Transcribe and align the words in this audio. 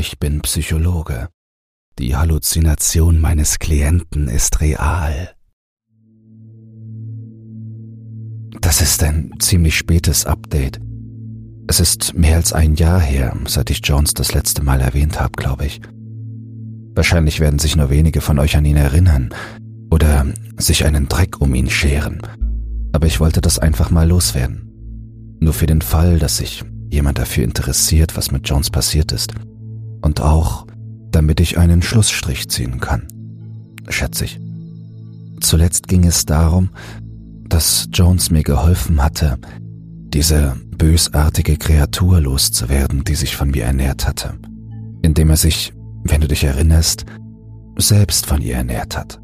Ich 0.00 0.18
bin 0.18 0.40
Psychologe. 0.40 1.28
Die 1.98 2.16
Halluzination 2.16 3.20
meines 3.20 3.58
Klienten 3.58 4.28
ist 4.28 4.62
real. 4.62 5.34
Das 8.62 8.80
ist 8.80 9.02
ein 9.02 9.34
ziemlich 9.40 9.76
spätes 9.76 10.24
Update. 10.24 10.80
Es 11.66 11.80
ist 11.80 12.14
mehr 12.14 12.36
als 12.36 12.54
ein 12.54 12.76
Jahr 12.76 12.98
her, 12.98 13.36
seit 13.46 13.68
ich 13.68 13.82
Jones 13.84 14.14
das 14.14 14.32
letzte 14.32 14.64
Mal 14.64 14.80
erwähnt 14.80 15.20
habe, 15.20 15.32
glaube 15.32 15.66
ich. 15.66 15.82
Wahrscheinlich 16.94 17.38
werden 17.40 17.58
sich 17.58 17.76
nur 17.76 17.90
wenige 17.90 18.22
von 18.22 18.38
euch 18.38 18.56
an 18.56 18.64
ihn 18.64 18.78
erinnern 18.78 19.34
oder 19.90 20.24
sich 20.56 20.86
einen 20.86 21.10
Dreck 21.10 21.42
um 21.42 21.54
ihn 21.54 21.68
scheren. 21.68 22.22
Aber 22.92 23.06
ich 23.06 23.20
wollte 23.20 23.42
das 23.42 23.58
einfach 23.58 23.90
mal 23.90 24.08
loswerden. 24.08 25.36
Nur 25.40 25.52
für 25.52 25.66
den 25.66 25.82
Fall, 25.82 26.18
dass 26.18 26.38
sich 26.38 26.64
jemand 26.88 27.18
dafür 27.18 27.44
interessiert, 27.44 28.16
was 28.16 28.30
mit 28.30 28.48
Jones 28.48 28.70
passiert 28.70 29.12
ist. 29.12 29.34
Und 30.02 30.20
auch, 30.20 30.66
damit 31.10 31.40
ich 31.40 31.58
einen 31.58 31.82
Schlussstrich 31.82 32.48
ziehen 32.48 32.80
kann. 32.80 33.06
Schätze 33.88 34.24
ich. 34.24 34.40
Zuletzt 35.40 35.88
ging 35.88 36.04
es 36.04 36.26
darum, 36.26 36.70
dass 37.48 37.88
Jones 37.92 38.30
mir 38.30 38.42
geholfen 38.42 39.02
hatte, 39.02 39.38
diese 40.12 40.56
bösartige 40.76 41.56
Kreatur 41.56 42.20
loszuwerden, 42.20 43.04
die 43.04 43.14
sich 43.14 43.36
von 43.36 43.50
mir 43.50 43.64
ernährt 43.64 44.06
hatte, 44.06 44.34
indem 45.02 45.30
er 45.30 45.36
sich, 45.36 45.72
wenn 46.04 46.20
du 46.20 46.28
dich 46.28 46.44
erinnerst, 46.44 47.04
selbst 47.76 48.26
von 48.26 48.40
ihr 48.40 48.56
ernährt 48.56 48.96
hat. 48.96 49.20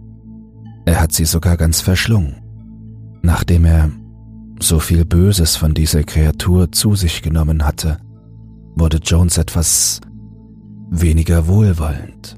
Er 0.84 1.01
hat 1.01 1.12
sie 1.12 1.24
sogar 1.24 1.56
ganz 1.56 1.80
verschlungen, 1.80 2.37
nachdem 3.23 3.65
er 3.65 3.90
so 4.60 4.79
viel 4.79 5.04
Böses 5.04 5.56
von 5.56 5.74
dieser 5.74 6.02
Kreatur 6.04 6.73
zu 6.73 6.95
sich 6.95 7.23
genommen 7.23 7.65
hatte, 7.65 7.98
wurde 8.74 8.98
Jones 8.98 9.38
etwas 9.38 10.01
weniger 10.90 11.46
wohlwollend. 11.46 12.36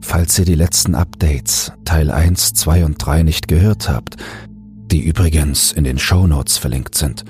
Falls 0.00 0.38
ihr 0.38 0.44
die 0.44 0.54
letzten 0.54 0.94
Updates 0.94 1.72
Teil 1.84 2.10
1, 2.10 2.54
2 2.54 2.84
und 2.84 3.04
3 3.04 3.22
nicht 3.22 3.48
gehört 3.48 3.88
habt, 3.88 4.16
die 4.90 5.00
übrigens 5.00 5.72
in 5.72 5.84
den 5.84 5.98
Show 5.98 6.26
Notes 6.26 6.56
verlinkt 6.56 6.94
sind, 6.94 7.24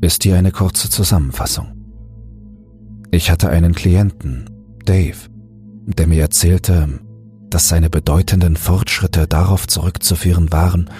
ist 0.00 0.22
hier 0.22 0.36
eine 0.36 0.52
kurze 0.52 0.90
Zusammenfassung. 0.90 1.68
Ich 3.10 3.30
hatte 3.30 3.48
einen 3.48 3.74
Klienten, 3.74 4.50
Dave, 4.84 5.16
der 5.86 6.06
mir 6.06 6.20
erzählte, 6.20 7.00
dass 7.48 7.68
seine 7.68 7.88
bedeutenden 7.88 8.56
Fortschritte 8.56 9.26
darauf 9.26 9.66
zurückzuführen 9.66 10.52
waren, 10.52 10.90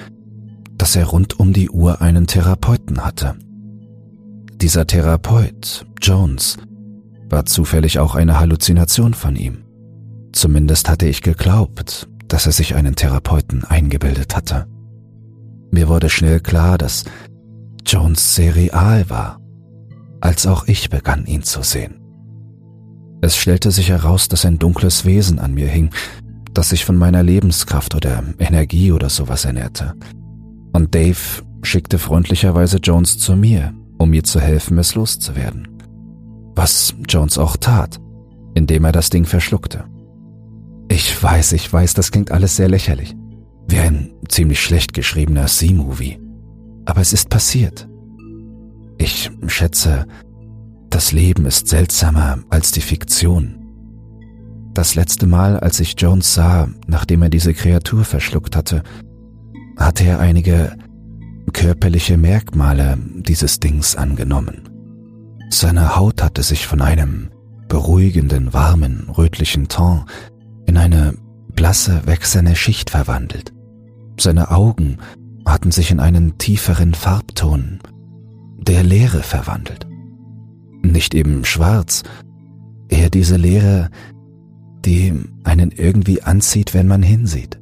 dass 0.78 0.96
er 0.96 1.06
rund 1.06 1.38
um 1.38 1.52
die 1.52 1.70
Uhr 1.70 2.00
einen 2.00 2.26
Therapeuten 2.26 3.04
hatte. 3.04 3.36
Dieser 4.54 4.86
Therapeut, 4.86 5.86
Jones, 6.00 6.56
war 7.34 7.46
zufällig 7.46 7.98
auch 7.98 8.14
eine 8.14 8.38
Halluzination 8.38 9.12
von 9.12 9.34
ihm. 9.34 9.64
Zumindest 10.32 10.88
hatte 10.88 11.06
ich 11.06 11.20
geglaubt, 11.20 12.08
dass 12.28 12.46
er 12.46 12.52
sich 12.52 12.76
einen 12.76 12.94
Therapeuten 12.94 13.64
eingebildet 13.64 14.36
hatte. 14.36 14.68
Mir 15.72 15.88
wurde 15.88 16.10
schnell 16.10 16.38
klar, 16.38 16.78
dass 16.78 17.04
Jones 17.84 18.36
sehr 18.36 18.54
real 18.54 19.10
war, 19.10 19.40
als 20.20 20.46
auch 20.46 20.68
ich 20.68 20.90
begann 20.90 21.26
ihn 21.26 21.42
zu 21.42 21.62
sehen. 21.62 21.96
Es 23.20 23.36
stellte 23.36 23.72
sich 23.72 23.88
heraus, 23.88 24.28
dass 24.28 24.44
ein 24.44 24.60
dunkles 24.60 25.04
Wesen 25.04 25.40
an 25.40 25.54
mir 25.54 25.66
hing, 25.66 25.90
das 26.52 26.68
sich 26.68 26.84
von 26.84 26.96
meiner 26.96 27.24
Lebenskraft 27.24 27.96
oder 27.96 28.22
Energie 28.38 28.92
oder 28.92 29.10
sowas 29.10 29.44
ernährte. 29.44 29.94
Und 30.72 30.94
Dave 30.94 31.42
schickte 31.62 31.98
freundlicherweise 31.98 32.76
Jones 32.76 33.18
zu 33.18 33.34
mir, 33.34 33.74
um 33.98 34.10
mir 34.10 34.22
zu 34.22 34.40
helfen, 34.40 34.78
es 34.78 34.94
loszuwerden. 34.94 35.73
Was 36.54 36.94
Jones 37.08 37.38
auch 37.38 37.56
tat, 37.56 38.00
indem 38.54 38.84
er 38.84 38.92
das 38.92 39.10
Ding 39.10 39.24
verschluckte. 39.24 39.84
Ich 40.88 41.22
weiß, 41.22 41.52
ich 41.52 41.72
weiß, 41.72 41.94
das 41.94 42.10
klingt 42.10 42.30
alles 42.30 42.56
sehr 42.56 42.68
lächerlich. 42.68 43.14
Wie 43.68 43.78
ein 43.78 44.12
ziemlich 44.28 44.62
schlecht 44.62 44.92
geschriebener 44.92 45.46
C-Movie. 45.46 46.20
Aber 46.84 47.00
es 47.00 47.12
ist 47.12 47.30
passiert. 47.30 47.88
Ich 48.98 49.30
schätze, 49.46 50.06
das 50.90 51.12
Leben 51.12 51.46
ist 51.46 51.66
seltsamer 51.68 52.38
als 52.50 52.70
die 52.70 52.80
Fiktion. 52.80 53.60
Das 54.74 54.94
letzte 54.94 55.26
Mal, 55.26 55.58
als 55.58 55.80
ich 55.80 55.94
Jones 55.98 56.34
sah, 56.34 56.68
nachdem 56.86 57.22
er 57.22 57.30
diese 57.30 57.54
Kreatur 57.54 58.04
verschluckt 58.04 58.56
hatte, 58.56 58.82
hatte 59.76 60.04
er 60.04 60.20
einige 60.20 60.76
körperliche 61.52 62.16
Merkmale 62.16 62.98
dieses 63.16 63.60
Dings 63.60 63.96
angenommen. 63.96 64.73
Seine 65.50 65.96
Haut 65.96 66.22
hatte 66.22 66.42
sich 66.42 66.66
von 66.66 66.80
einem 66.80 67.30
beruhigenden, 67.68 68.52
warmen, 68.52 69.08
rötlichen 69.16 69.68
Ton 69.68 70.04
in 70.66 70.76
eine 70.76 71.14
blasse, 71.54 72.02
wechselnde 72.06 72.56
Schicht 72.56 72.90
verwandelt. 72.90 73.52
Seine 74.18 74.50
Augen 74.50 74.98
hatten 75.46 75.72
sich 75.72 75.90
in 75.90 76.00
einen 76.00 76.38
tieferen 76.38 76.94
Farbton 76.94 77.80
der 78.58 78.82
Leere 78.82 79.22
verwandelt. 79.22 79.86
Nicht 80.82 81.14
eben 81.14 81.44
schwarz, 81.44 82.02
eher 82.88 83.10
diese 83.10 83.36
Leere, 83.36 83.90
die 84.84 85.12
einen 85.44 85.70
irgendwie 85.70 86.22
anzieht, 86.22 86.74
wenn 86.74 86.86
man 86.86 87.02
hinsieht. 87.02 87.60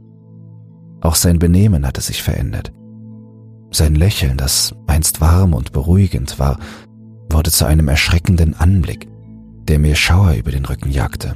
Auch 1.00 1.14
sein 1.14 1.38
Benehmen 1.38 1.86
hatte 1.86 2.00
sich 2.00 2.22
verändert. 2.22 2.72
Sein 3.70 3.94
Lächeln, 3.94 4.36
das 4.36 4.74
einst 4.86 5.20
warm 5.20 5.54
und 5.54 5.72
beruhigend 5.72 6.38
war, 6.38 6.58
wurde 7.32 7.50
zu 7.50 7.64
einem 7.64 7.88
erschreckenden 7.88 8.54
Anblick, 8.54 9.08
der 9.68 9.78
mir 9.78 9.94
Schauer 9.94 10.34
über 10.34 10.50
den 10.50 10.64
Rücken 10.64 10.90
jagte. 10.90 11.34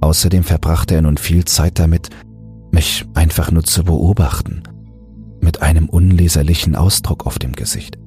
Außerdem 0.00 0.44
verbrachte 0.44 0.94
er 0.94 1.02
nun 1.02 1.16
viel 1.16 1.44
Zeit 1.44 1.78
damit, 1.78 2.10
mich 2.70 3.06
einfach 3.14 3.50
nur 3.50 3.64
zu 3.64 3.84
beobachten, 3.84 4.62
mit 5.40 5.62
einem 5.62 5.88
unleserlichen 5.88 6.76
Ausdruck 6.76 7.26
auf 7.26 7.38
dem 7.38 7.52
Gesicht. 7.52 7.98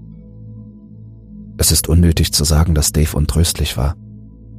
Es 1.58 1.72
ist 1.72 1.90
unnötig 1.90 2.32
zu 2.32 2.44
sagen, 2.44 2.76
dass 2.76 2.92
Dave 2.92 3.18
untröstlich 3.18 3.76
war. 3.76 3.96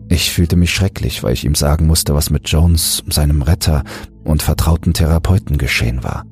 Ich 0.08 0.32
fühlte 0.32 0.56
mich 0.56 0.70
schrecklich, 0.70 1.22
weil 1.22 1.32
ich 1.32 1.44
ihm 1.44 1.54
sagen 1.54 1.86
musste, 1.86 2.14
was 2.14 2.30
mit 2.30 2.48
Jones, 2.48 3.02
seinem 3.08 3.42
Retter 3.42 3.84
und 4.24 4.42
vertrauten 4.42 4.92
Therapeuten 4.92 5.56
geschehen 5.56 6.02
war. 6.02 6.24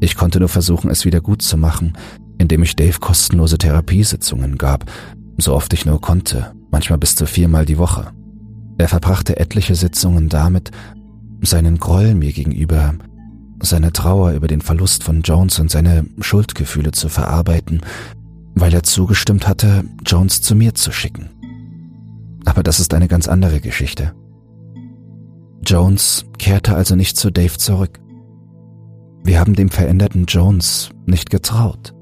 Ich 0.00 0.16
konnte 0.16 0.38
nur 0.38 0.48
versuchen, 0.48 0.90
es 0.90 1.04
wieder 1.04 1.20
gut 1.20 1.42
zu 1.42 1.56
machen, 1.56 1.94
indem 2.38 2.62
ich 2.62 2.76
Dave 2.76 2.98
kostenlose 3.00 3.58
Therapiesitzungen 3.58 4.58
gab, 4.58 4.90
so 5.38 5.54
oft 5.54 5.72
ich 5.72 5.86
nur 5.86 6.00
konnte, 6.00 6.52
manchmal 6.70 6.98
bis 6.98 7.16
zu 7.16 7.26
viermal 7.26 7.64
die 7.64 7.78
Woche. 7.78 8.12
Er 8.78 8.88
verbrachte 8.88 9.38
etliche 9.38 9.74
Sitzungen 9.74 10.28
damit, 10.28 10.70
seinen 11.42 11.78
Groll 11.78 12.14
mir 12.14 12.32
gegenüber, 12.32 12.94
seine 13.60 13.92
Trauer 13.92 14.32
über 14.32 14.48
den 14.48 14.60
Verlust 14.60 15.04
von 15.04 15.22
Jones 15.22 15.58
und 15.58 15.70
seine 15.70 16.06
Schuldgefühle 16.20 16.92
zu 16.92 17.08
verarbeiten, 17.08 17.80
weil 18.54 18.72
er 18.74 18.82
zugestimmt 18.82 19.46
hatte, 19.46 19.84
Jones 20.04 20.42
zu 20.42 20.54
mir 20.54 20.74
zu 20.74 20.92
schicken. 20.92 21.30
Aber 22.44 22.62
das 22.62 22.80
ist 22.80 22.94
eine 22.94 23.08
ganz 23.08 23.28
andere 23.28 23.60
Geschichte. 23.60 24.12
Jones 25.64 26.26
kehrte 26.38 26.74
also 26.74 26.94
nicht 26.94 27.16
zu 27.16 27.30
Dave 27.30 27.56
zurück. 27.56 28.00
Wir 29.24 29.40
haben 29.40 29.54
dem 29.54 29.70
veränderten 29.70 30.26
Jones 30.26 30.90
nicht 31.06 31.30
getraut. 31.30 31.93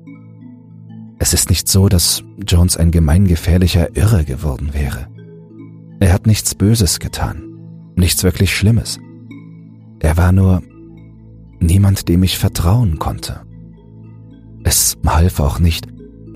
Es 1.22 1.32
ist 1.32 1.50
nicht 1.50 1.68
so, 1.68 1.88
dass 1.88 2.24
Jones 2.48 2.76
ein 2.76 2.90
gemeingefährlicher 2.90 3.96
Irre 3.96 4.24
geworden 4.24 4.74
wäre. 4.74 5.06
Er 6.00 6.12
hat 6.12 6.26
nichts 6.26 6.52
Böses 6.56 6.98
getan, 6.98 7.60
nichts 7.94 8.24
wirklich 8.24 8.56
Schlimmes. 8.56 8.98
Er 10.00 10.16
war 10.16 10.32
nur 10.32 10.64
niemand, 11.60 12.08
dem 12.08 12.24
ich 12.24 12.40
vertrauen 12.40 12.98
konnte. 12.98 13.42
Es 14.64 14.98
half 15.06 15.38
auch 15.38 15.60
nicht, 15.60 15.86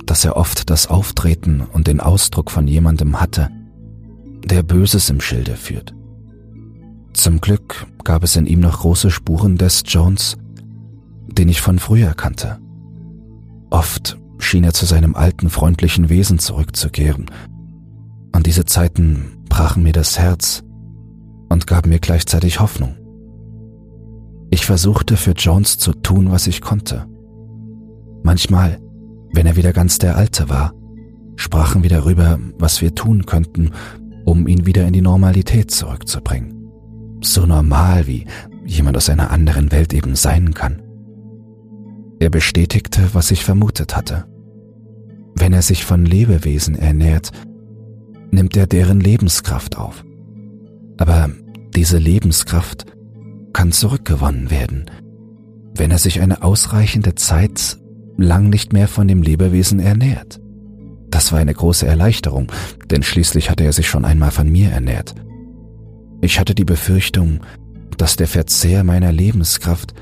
dass 0.04 0.24
er 0.24 0.36
oft 0.36 0.70
das 0.70 0.86
Auftreten 0.86 1.62
und 1.62 1.88
den 1.88 1.98
Ausdruck 1.98 2.52
von 2.52 2.68
jemandem 2.68 3.20
hatte, 3.20 3.50
der 4.44 4.62
Böses 4.62 5.10
im 5.10 5.20
Schilde 5.20 5.56
führt. 5.56 5.96
Zum 7.12 7.40
Glück 7.40 7.88
gab 8.04 8.22
es 8.22 8.36
in 8.36 8.46
ihm 8.46 8.60
noch 8.60 8.82
große 8.82 9.10
Spuren 9.10 9.56
des 9.56 9.82
Jones, 9.84 10.36
den 11.26 11.48
ich 11.48 11.60
von 11.60 11.80
früher 11.80 12.14
kannte. 12.14 12.60
Oft 13.68 14.16
schien 14.38 14.64
er 14.64 14.72
zu 14.72 14.86
seinem 14.86 15.14
alten 15.14 15.50
freundlichen 15.50 16.08
Wesen 16.08 16.38
zurückzukehren, 16.38 17.26
und 18.34 18.46
diese 18.46 18.66
Zeiten 18.66 19.44
brachen 19.48 19.82
mir 19.82 19.92
das 19.92 20.18
Herz 20.18 20.62
und 21.48 21.66
gaben 21.66 21.88
mir 21.88 22.00
gleichzeitig 22.00 22.60
Hoffnung. 22.60 22.96
Ich 24.50 24.66
versuchte 24.66 25.16
für 25.16 25.32
Jones 25.32 25.78
zu 25.78 25.92
tun, 25.92 26.30
was 26.30 26.46
ich 26.46 26.60
konnte. 26.60 27.06
Manchmal, 28.22 28.78
wenn 29.32 29.46
er 29.46 29.56
wieder 29.56 29.72
ganz 29.72 29.98
der 29.98 30.16
Alte 30.16 30.48
war, 30.48 30.72
sprachen 31.36 31.82
wir 31.82 31.90
darüber, 31.90 32.38
was 32.58 32.80
wir 32.80 32.94
tun 32.94 33.26
könnten, 33.26 33.72
um 34.24 34.46
ihn 34.46 34.66
wieder 34.66 34.86
in 34.86 34.92
die 34.92 35.02
Normalität 35.02 35.70
zurückzubringen. 35.70 36.68
So 37.22 37.46
normal, 37.46 38.06
wie 38.06 38.26
jemand 38.64 38.96
aus 38.96 39.08
einer 39.08 39.30
anderen 39.30 39.72
Welt 39.72 39.94
eben 39.94 40.14
sein 40.14 40.54
kann. 40.54 40.82
Er 42.18 42.30
bestätigte, 42.30 43.10
was 43.12 43.30
ich 43.30 43.44
vermutet 43.44 43.96
hatte. 43.96 44.24
Wenn 45.34 45.52
er 45.52 45.62
sich 45.62 45.84
von 45.84 46.06
Lebewesen 46.06 46.74
ernährt, 46.74 47.30
nimmt 48.30 48.56
er 48.56 48.66
deren 48.66 49.00
Lebenskraft 49.00 49.76
auf 49.76 50.04
Aber 50.98 51.30
diese 51.74 51.98
Lebenskraft 51.98 52.86
kann 53.52 53.72
zurückgewonnen 53.72 54.50
werden, 54.50 54.90
wenn 55.74 55.90
er 55.90 55.98
sich 55.98 56.20
eine 56.20 56.42
ausreichende 56.42 57.14
Zeit 57.14 57.78
lang 58.16 58.48
nicht 58.48 58.72
mehr 58.72 58.88
von 58.88 59.08
dem 59.08 59.22
Lebewesen 59.22 59.78
ernährt. 59.78 60.40
Das 61.08 61.32
war 61.32 61.38
eine 61.38 61.54
große 61.54 61.86
Erleichterung, 61.86 62.50
denn 62.90 63.02
schließlich 63.02 63.50
hatte 63.50 63.64
er 63.64 63.72
sich 63.72 63.88
schon 63.88 64.04
einmal 64.04 64.30
von 64.30 64.50
mir 64.50 64.70
ernährt. 64.70 65.14
Ich 66.20 66.40
hatte 66.40 66.54
die 66.54 66.64
Befürchtung, 66.64 67.40
dass 67.98 68.16
der 68.16 68.26
Verzehr 68.26 68.84
meiner 68.84 69.12
Lebenskraft 69.12 69.94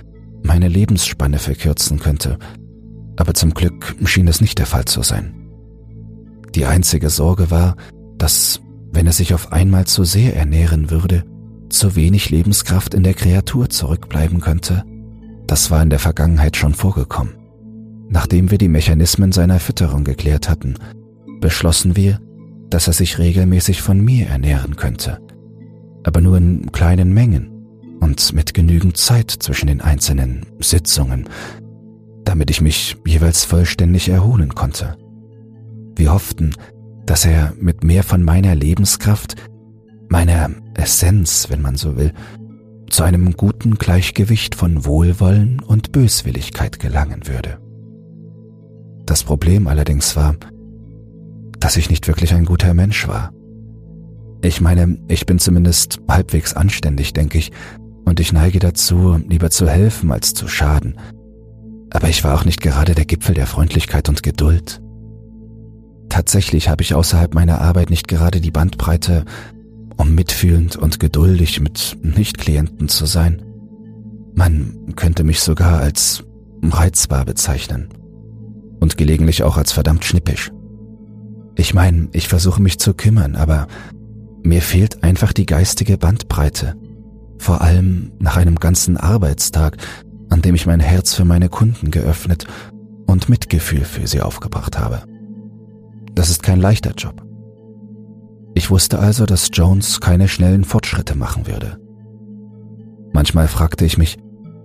meine 0.45 0.69
Lebensspanne 0.69 1.39
verkürzen 1.39 1.99
könnte, 1.99 2.39
aber 3.17 3.35
zum 3.35 3.55
Glück 3.55 3.97
schien 4.05 4.29
es 4.29 4.41
nicht 4.41 4.59
der 4.59 4.67
Fall 4.67 4.85
zu 4.85 5.03
sein. 5.03 5.35
Die 6.55 6.67
einzige 6.67 7.11
Sorge 7.11 7.51
war, 7.51 7.77
dass, 8.19 8.61
wenn 8.93 9.07
er 9.07 9.13
sich 9.13 9.35
auf 9.35 9.53
einmal 9.53 9.87
zu 9.87 10.05
sehr 10.05 10.37
ernähren 10.37 10.91
würde, 10.91 11.25
zu 11.71 11.97
wenig 11.97 12.31
Lebenskraft 12.31 12.95
in 12.95 13.03
der 13.03 13.15
Kreatur 13.15 13.69
zurückbleiben 13.71 14.41
könnte. 14.41 14.85
Das 15.47 15.71
war 15.71 15.83
in 15.83 15.91
der 15.91 15.99
Vergangenheit 15.99 16.57
schon 16.57 16.75
vorgekommen. 16.75 17.35
Nachdem 18.09 18.51
wir 18.51 18.59
die 18.59 18.69
Mechanismen 18.69 19.33
seiner 19.33 19.59
Fütterung 19.59 20.05
geklärt 20.05 20.49
hatten, 20.49 20.75
beschlossen 21.41 21.97
wir, 21.97 22.21
dass 22.71 22.87
er 22.87 22.93
sich 22.93 23.19
regelmäßig 23.19 23.83
von 23.83 24.01
mir 24.01 24.27
ernähren 24.27 24.77
könnte, 24.77 25.21
aber 26.05 26.21
nur 26.21 26.37
in 26.37 26.71
kleinen 26.71 27.13
Mengen 27.13 27.54
und 28.01 28.33
mit 28.33 28.55
genügend 28.55 28.97
Zeit 28.97 29.31
zwischen 29.31 29.67
den 29.67 29.81
einzelnen 29.81 30.47
Sitzungen, 30.59 31.29
damit 32.25 32.51
ich 32.51 32.61
mich 32.61 32.97
jeweils 33.07 33.45
vollständig 33.45 34.09
erholen 34.09 34.55
konnte. 34.55 34.97
Wir 35.97 36.13
hofften, 36.13 36.55
dass 37.07 37.25
er 37.25 37.53
mit 37.59 37.85
mehr 37.85 38.03
von 38.03 38.23
meiner 38.23 38.55
Lebenskraft, 38.55 39.37
meiner 40.09 40.51
Essenz, 40.75 41.49
wenn 41.51 41.63
man 41.63 41.77
so 41.77 41.97
will, 41.97 42.13
zu 42.91 43.03
einem 43.03 43.33
guten 43.33 43.75
Gleichgewicht 43.75 44.55
von 44.55 44.85
Wohlwollen 44.85 45.61
und 45.61 45.93
Böswilligkeit 45.93 46.79
gelangen 46.79 47.27
würde. 47.27 47.59
Das 49.07 49.25
Problem 49.25 49.67
allerdings 49.67 50.17
war, 50.17 50.37
dass 51.59 51.77
ich 51.77 51.91
nicht 51.91 52.07
wirklich 52.07 52.35
ein 52.35 52.45
guter 52.45 52.75
Mensch 52.75 53.09
war. 53.09 53.33
Ich 54.43 54.61
meine, 54.61 54.99
ich 55.09 55.27
bin 55.27 55.39
zumindest 55.39 56.01
halbwegs 56.09 56.55
anständig, 56.55 57.13
denke 57.13 57.39
ich, 57.39 57.53
und 58.05 58.21
ich 58.21 58.33
neige 58.33 58.59
dazu, 58.59 59.19
lieber 59.29 59.51
zu 59.51 59.69
helfen 59.69 60.13
als 60.13 60.35
zu 60.35 60.49
schaden. 60.49 60.99
Aber 61.91 62.09
ich 62.09 62.25
war 62.25 62.35
auch 62.35 62.45
nicht 62.45 62.61
gerade 62.61 62.95
der 62.95 63.05
Gipfel 63.05 63.35
der 63.35 63.47
Freundlichkeit 63.47 64.09
und 64.09 64.23
Geduld. 64.23 64.81
Tatsächlich 66.09 66.69
habe 66.69 66.83
ich 66.83 66.95
außerhalb 66.95 67.35
meiner 67.35 67.61
Arbeit 67.61 67.91
nicht 67.91 68.09
gerade 68.09 68.41
die 68.41 68.51
Bandbreite, 68.51 69.25
um 69.97 70.15
mitfühlend 70.15 70.77
und 70.77 71.01
geduldig 71.01 71.61
mit 71.61 71.97
Nichtklienten 72.03 72.89
zu 72.89 73.07
sein. 73.07 73.43
Man 74.35 74.95
könnte 74.97 75.25
mich 75.25 75.41
sogar 75.41 75.81
als 75.81 76.25
reizbar 76.63 77.25
bezeichnen 77.25 77.89
und 78.81 78.97
gelegentlich 78.97 79.43
auch 79.43 79.57
als 79.57 79.73
verdammt 79.73 80.05
schnippisch. 80.05 80.51
Ich 81.57 81.75
meine, 81.75 82.09
ich 82.13 82.29
versuche 82.29 82.61
mich 82.61 82.79
zu 82.79 82.95
kümmern, 82.95 83.37
aber 83.37 83.69
mir 84.43 84.61
fehlt 84.61 85.03
einfach 85.05 85.33
die 85.33 85.47
geistige 85.47 85.97
Bandbreite, 85.97 86.77
vor 87.39 87.61
allem 87.61 88.13
nach 88.19 88.37
einem 88.37 88.57
ganzen 88.57 88.97
Arbeitstag, 88.97 89.77
an 90.31 90.43
dem 90.43 90.55
ich 90.55 90.67
mein 90.67 90.81
Herz 90.81 91.15
für 91.15 91.25
meine 91.25 91.49
Kunden 91.49 91.91
geöffnet 91.91 92.47
und 93.07 93.29
Mitgefühl 93.29 93.85
für 93.85 94.07
sie 94.07 94.21
aufgebracht 94.21 94.79
habe. 94.79 95.03
Das 96.15 96.31
ist 96.31 96.43
kein 96.43 96.61
leichter 96.61 96.93
Job. 96.93 97.25
Ich 98.55 98.71
wusste 98.71 98.99
also, 98.99 99.27
dass 99.27 99.51
Jones 99.53 100.01
keine 100.01 100.29
schnellen 100.29 100.65
Fortschritte 100.65 101.17
machen 101.17 101.47
würde. 101.47 101.79
Manchmal 103.13 103.49
fragte 103.49 103.85
ich 103.85 103.99
mich, 103.99 104.17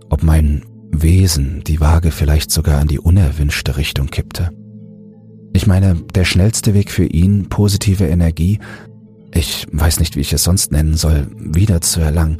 ob 0.10 0.24
mein 0.24 0.64
Wesen 0.92 1.64
die 1.66 1.80
Waage 1.80 2.12
vielleicht 2.12 2.52
sogar 2.52 2.82
in 2.82 2.88
die 2.88 3.00
unerwünschte 3.00 3.78
Richtung 3.78 4.08
kippte. 4.08 4.52
Ich 5.54 5.66
meine, 5.66 5.96
der 6.14 6.26
schnellste 6.26 6.74
Weg 6.74 6.92
für 6.92 7.06
ihn, 7.06 7.50
positive 7.50 8.08
Energie, 8.08 8.60
ich 9.34 9.68
weiß 9.72 10.00
nicht, 10.00 10.16
wie 10.16 10.22
ich 10.22 10.34
es 10.34 10.44
sonst 10.44 10.72
nennen 10.72 10.96
soll, 10.96 11.28
wiederzuerlangen, 11.38 12.38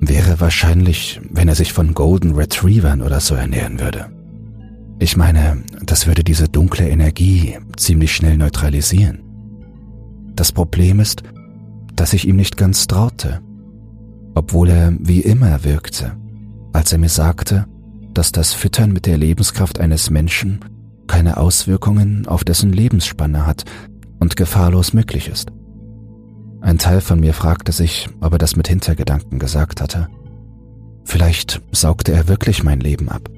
wäre 0.00 0.40
wahrscheinlich, 0.40 1.20
wenn 1.30 1.48
er 1.48 1.54
sich 1.54 1.72
von 1.72 1.94
Golden 1.94 2.34
Retrievern 2.34 3.02
oder 3.02 3.20
so 3.20 3.34
ernähren 3.34 3.80
würde. 3.80 4.06
Ich 5.00 5.16
meine, 5.16 5.62
das 5.82 6.06
würde 6.06 6.24
diese 6.24 6.48
dunkle 6.48 6.88
Energie 6.88 7.56
ziemlich 7.76 8.14
schnell 8.14 8.36
neutralisieren. 8.36 9.20
Das 10.34 10.52
Problem 10.52 11.00
ist, 11.00 11.22
dass 11.94 12.12
ich 12.12 12.26
ihm 12.26 12.36
nicht 12.36 12.56
ganz 12.56 12.86
traute, 12.86 13.40
obwohl 14.34 14.70
er 14.70 14.94
wie 15.00 15.20
immer 15.20 15.64
wirkte 15.64 16.16
als 16.72 16.92
er 16.92 16.98
mir 16.98 17.08
sagte, 17.08 17.66
dass 18.14 18.32
das 18.32 18.52
Füttern 18.52 18.92
mit 18.92 19.06
der 19.06 19.18
Lebenskraft 19.18 19.80
eines 19.80 20.10
Menschen 20.10 20.60
keine 21.06 21.36
Auswirkungen 21.36 22.26
auf 22.26 22.44
dessen 22.44 22.72
Lebensspanne 22.72 23.46
hat 23.46 23.64
und 24.20 24.36
gefahrlos 24.36 24.92
möglich 24.92 25.28
ist. 25.28 25.50
Ein 26.60 26.78
Teil 26.78 27.00
von 27.00 27.20
mir 27.20 27.34
fragte 27.34 27.72
sich, 27.72 28.08
ob 28.20 28.32
er 28.32 28.38
das 28.38 28.56
mit 28.56 28.68
Hintergedanken 28.68 29.38
gesagt 29.38 29.80
hatte. 29.80 30.08
Vielleicht 31.04 31.62
saugte 31.72 32.12
er 32.12 32.28
wirklich 32.28 32.62
mein 32.62 32.80
Leben 32.80 33.08
ab 33.08 33.28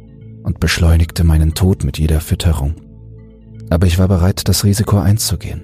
und 0.42 0.60
beschleunigte 0.60 1.22
meinen 1.24 1.54
Tod 1.54 1.84
mit 1.84 1.98
jeder 1.98 2.20
Fütterung. 2.20 2.74
Aber 3.68 3.86
ich 3.86 3.98
war 3.98 4.08
bereit, 4.08 4.48
das 4.48 4.64
Risiko 4.64 4.98
einzugehen. 4.98 5.62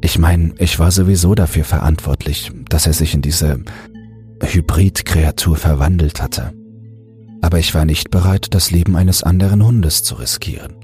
Ich 0.00 0.18
meine, 0.18 0.54
ich 0.58 0.78
war 0.78 0.90
sowieso 0.90 1.34
dafür 1.34 1.64
verantwortlich, 1.64 2.52
dass 2.68 2.86
er 2.86 2.92
sich 2.92 3.14
in 3.14 3.22
diese 3.22 3.60
Hybridkreatur 4.42 5.56
verwandelt 5.56 6.22
hatte 6.22 6.52
aber 7.46 7.60
ich 7.60 7.74
war 7.74 7.84
nicht 7.84 8.10
bereit, 8.10 8.48
das 8.50 8.72
Leben 8.72 8.96
eines 8.96 9.22
anderen 9.22 9.64
Hundes 9.64 10.02
zu 10.02 10.16
riskieren. 10.16 10.74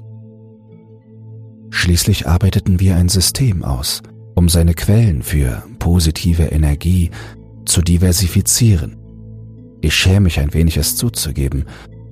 Schließlich 1.71 2.25
arbeiteten 2.25 2.79
wir 2.79 2.95
ein 2.95 3.09
System 3.09 3.63
aus, 3.63 4.01
um 4.35 4.49
seine 4.49 4.73
Quellen 4.73 5.21
für 5.21 5.63
positive 5.79 6.43
Energie 6.43 7.11
zu 7.65 7.81
diversifizieren. 7.81 8.97
Ich 9.81 9.95
schäme 9.95 10.21
mich 10.21 10.39
ein 10.39 10.53
wenig, 10.53 10.77
es 10.77 10.95
zuzugeben, 10.95 11.65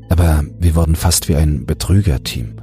aber 0.09 0.43
wir 0.59 0.75
wurden 0.75 0.95
fast 0.95 1.29
wie 1.29 1.35
ein 1.35 1.65
Betrügerteam. 1.65 2.55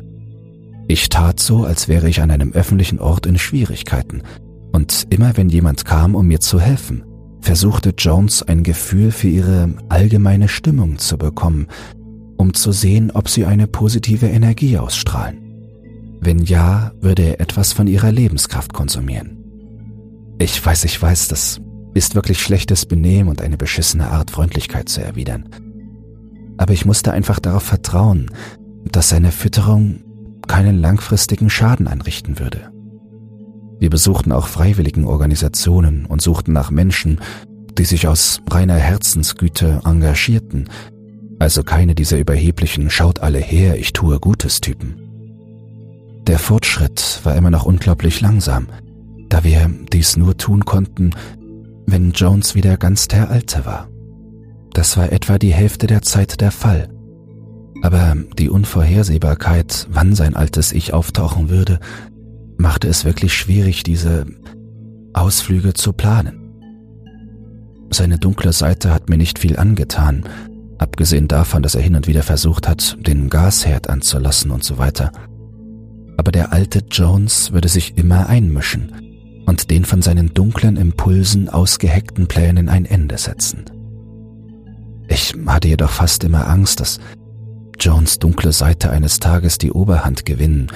Ich 0.86 1.08
tat 1.08 1.40
so, 1.40 1.64
als 1.64 1.88
wäre 1.88 2.08
ich 2.08 2.20
an 2.20 2.30
einem 2.30 2.52
öffentlichen 2.52 2.98
Ort 2.98 3.26
in 3.26 3.38
Schwierigkeiten, 3.38 4.22
und 4.72 5.06
immer 5.10 5.36
wenn 5.36 5.48
jemand 5.48 5.84
kam, 5.84 6.14
um 6.14 6.26
mir 6.26 6.40
zu 6.40 6.60
helfen, 6.60 7.04
versuchte 7.40 7.94
Jones 7.96 8.42
ein 8.42 8.62
Gefühl 8.62 9.10
für 9.10 9.28
ihre 9.28 9.74
allgemeine 9.88 10.48
Stimmung 10.48 10.98
zu 10.98 11.16
bekommen, 11.16 11.68
um 12.36 12.54
zu 12.54 12.72
sehen, 12.72 13.10
ob 13.10 13.28
sie 13.28 13.44
eine 13.44 13.66
positive 13.66 14.26
Energie 14.26 14.78
ausstrahlen. 14.78 15.38
Wenn 16.20 16.40
ja, 16.40 16.92
würde 17.00 17.22
er 17.22 17.40
etwas 17.40 17.72
von 17.72 17.86
ihrer 17.86 18.12
Lebenskraft 18.12 18.72
konsumieren. 18.72 19.37
Ich 20.38 20.64
weiß, 20.64 20.84
ich 20.84 21.00
weiß, 21.00 21.28
das 21.28 21.60
ist 21.94 22.14
wirklich 22.14 22.40
schlechtes 22.40 22.86
Benehmen 22.86 23.28
und 23.28 23.42
eine 23.42 23.56
beschissene 23.56 24.10
Art, 24.10 24.30
Freundlichkeit 24.30 24.88
zu 24.88 25.02
erwidern. 25.02 25.48
Aber 26.56 26.72
ich 26.72 26.84
musste 26.84 27.12
einfach 27.12 27.40
darauf 27.40 27.64
vertrauen, 27.64 28.30
dass 28.84 29.08
seine 29.08 29.32
Fütterung 29.32 30.00
keinen 30.46 30.80
langfristigen 30.80 31.50
Schaden 31.50 31.88
anrichten 31.88 32.38
würde. 32.38 32.70
Wir 33.80 33.90
besuchten 33.90 34.32
auch 34.32 34.46
freiwilligen 34.46 35.04
Organisationen 35.04 36.06
und 36.06 36.22
suchten 36.22 36.52
nach 36.52 36.70
Menschen, 36.70 37.20
die 37.76 37.84
sich 37.84 38.08
aus 38.08 38.40
reiner 38.50 38.74
Herzensgüte 38.74 39.80
engagierten, 39.84 40.68
also 41.38 41.62
keine 41.62 41.94
dieser 41.94 42.18
überheblichen 42.18 42.90
Schaut 42.90 43.20
alle 43.20 43.38
her, 43.38 43.78
ich 43.78 43.92
tue 43.92 44.18
Gutes 44.18 44.60
Typen. 44.60 44.96
Der 46.26 46.38
Fortschritt 46.38 47.20
war 47.22 47.36
immer 47.36 47.50
noch 47.50 47.64
unglaublich 47.64 48.20
langsam, 48.20 48.66
da 49.28 49.44
wir 49.44 49.70
dies 49.92 50.16
nur 50.16 50.36
tun 50.36 50.64
konnten, 50.64 51.10
wenn 51.86 52.12
Jones 52.12 52.54
wieder 52.54 52.76
ganz 52.76 53.08
der 53.08 53.30
Alte 53.30 53.64
war. 53.64 53.88
Das 54.72 54.96
war 54.96 55.10
etwa 55.12 55.38
die 55.38 55.52
Hälfte 55.52 55.86
der 55.86 56.02
Zeit 56.02 56.40
der 56.40 56.50
Fall. 56.50 56.88
Aber 57.82 58.16
die 58.38 58.50
Unvorhersehbarkeit, 58.50 59.86
wann 59.90 60.14
sein 60.14 60.36
altes 60.36 60.72
Ich 60.72 60.92
auftauchen 60.92 61.48
würde, 61.48 61.78
machte 62.58 62.88
es 62.88 63.04
wirklich 63.04 63.34
schwierig, 63.34 63.82
diese 63.82 64.26
Ausflüge 65.14 65.74
zu 65.74 65.92
planen. 65.92 66.44
Seine 67.90 68.18
dunkle 68.18 68.52
Seite 68.52 68.92
hat 68.92 69.08
mir 69.08 69.16
nicht 69.16 69.38
viel 69.38 69.56
angetan, 69.56 70.24
abgesehen 70.76 71.28
davon, 71.28 71.62
dass 71.62 71.74
er 71.74 71.80
hin 71.80 71.96
und 71.96 72.06
wieder 72.06 72.22
versucht 72.22 72.68
hat, 72.68 72.98
den 73.06 73.30
Gasherd 73.30 73.88
anzulassen 73.88 74.50
und 74.50 74.64
so 74.64 74.76
weiter. 74.76 75.12
Aber 76.16 76.32
der 76.32 76.52
alte 76.52 76.80
Jones 76.90 77.52
würde 77.52 77.68
sich 77.68 77.96
immer 77.96 78.28
einmischen 78.28 79.07
und 79.48 79.70
den 79.70 79.86
von 79.86 80.02
seinen 80.02 80.34
dunklen 80.34 80.76
Impulsen 80.76 81.48
ausgeheckten 81.48 82.26
Plänen 82.26 82.68
ein 82.68 82.84
Ende 82.84 83.16
setzen. 83.16 83.64
Ich 85.08 85.32
hatte 85.46 85.68
jedoch 85.68 85.90
fast 85.90 86.22
immer 86.22 86.46
Angst, 86.46 86.80
dass 86.80 87.00
Jones 87.80 88.18
dunkle 88.18 88.52
Seite 88.52 88.90
eines 88.90 89.20
Tages 89.20 89.56
die 89.56 89.72
Oberhand 89.72 90.26
gewinnen 90.26 90.70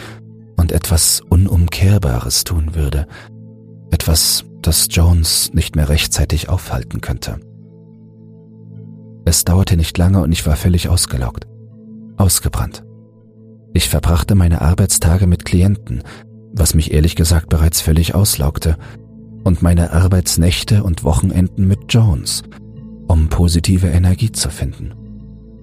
und 0.57 0.73
etwas 0.73 1.21
Unumkehrbares 1.29 2.45
tun 2.45 2.75
würde. 2.75 3.07
Etwas, 3.91 4.47
das 4.62 4.88
Jones 4.91 5.52
nicht 5.52 5.76
mehr 5.76 5.91
rechtzeitig 5.91 6.49
aufhalten 6.49 7.02
könnte. 7.02 7.41
Es 9.26 9.45
dauerte 9.45 9.76
nicht 9.76 9.99
lange 9.99 10.23
und 10.23 10.33
ich 10.33 10.47
war 10.47 10.57
völlig 10.57 10.88
ausgelaugt, 10.88 11.47
ausgebrannt. 12.17 12.85
Ich 13.75 13.91
verbrachte 13.91 14.35
meine 14.35 14.62
Arbeitstage 14.62 15.26
mit 15.26 15.45
Klienten, 15.45 16.02
was 16.55 16.75
mich 16.75 16.93
ehrlich 16.93 17.17
gesagt 17.17 17.49
bereits 17.49 17.81
völlig 17.81 18.15
auslaugte, 18.15 18.77
und 19.45 19.63
meine 19.63 19.93
Arbeitsnächte 19.93 20.85
und 20.85 21.05
Wochenenden 21.05 21.67
mit 21.67 21.93
Jones, 21.93 22.43
um 23.09 23.29
positive 23.29 23.89
Energie 23.89 24.31
zu 24.31 24.51
finden. 24.51 24.95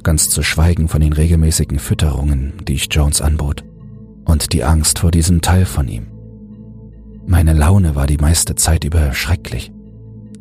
Ganz 0.04 0.30
zu 0.30 0.44
schweigen 0.44 0.88
von 0.88 1.02
den 1.02 1.14
regelmäßigen 1.14 1.80
Fütterungen, 1.80 2.54
die 2.68 2.74
ich 2.74 2.88
Jones 2.92 3.22
anbot, 3.22 3.64
und 4.26 4.54
die 4.54 4.64
Angst 4.64 5.00
vor 5.00 5.12
diesem 5.12 5.42
Teil 5.42 5.66
von 5.66 5.88
ihm. 5.88 6.08
Meine 7.26 7.54
Laune 7.54 7.96
war 7.96 8.08
die 8.08 8.18
meiste 8.18 8.56
Zeit 8.56 8.84
über 8.84 9.14
schrecklich. 9.14 9.72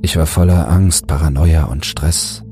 Ich 0.00 0.16
war 0.16 0.26
voller 0.26 0.68
Angst, 0.70 1.06
Paranoia 1.06 1.64
und 1.64 1.84
Stress. 1.84 2.44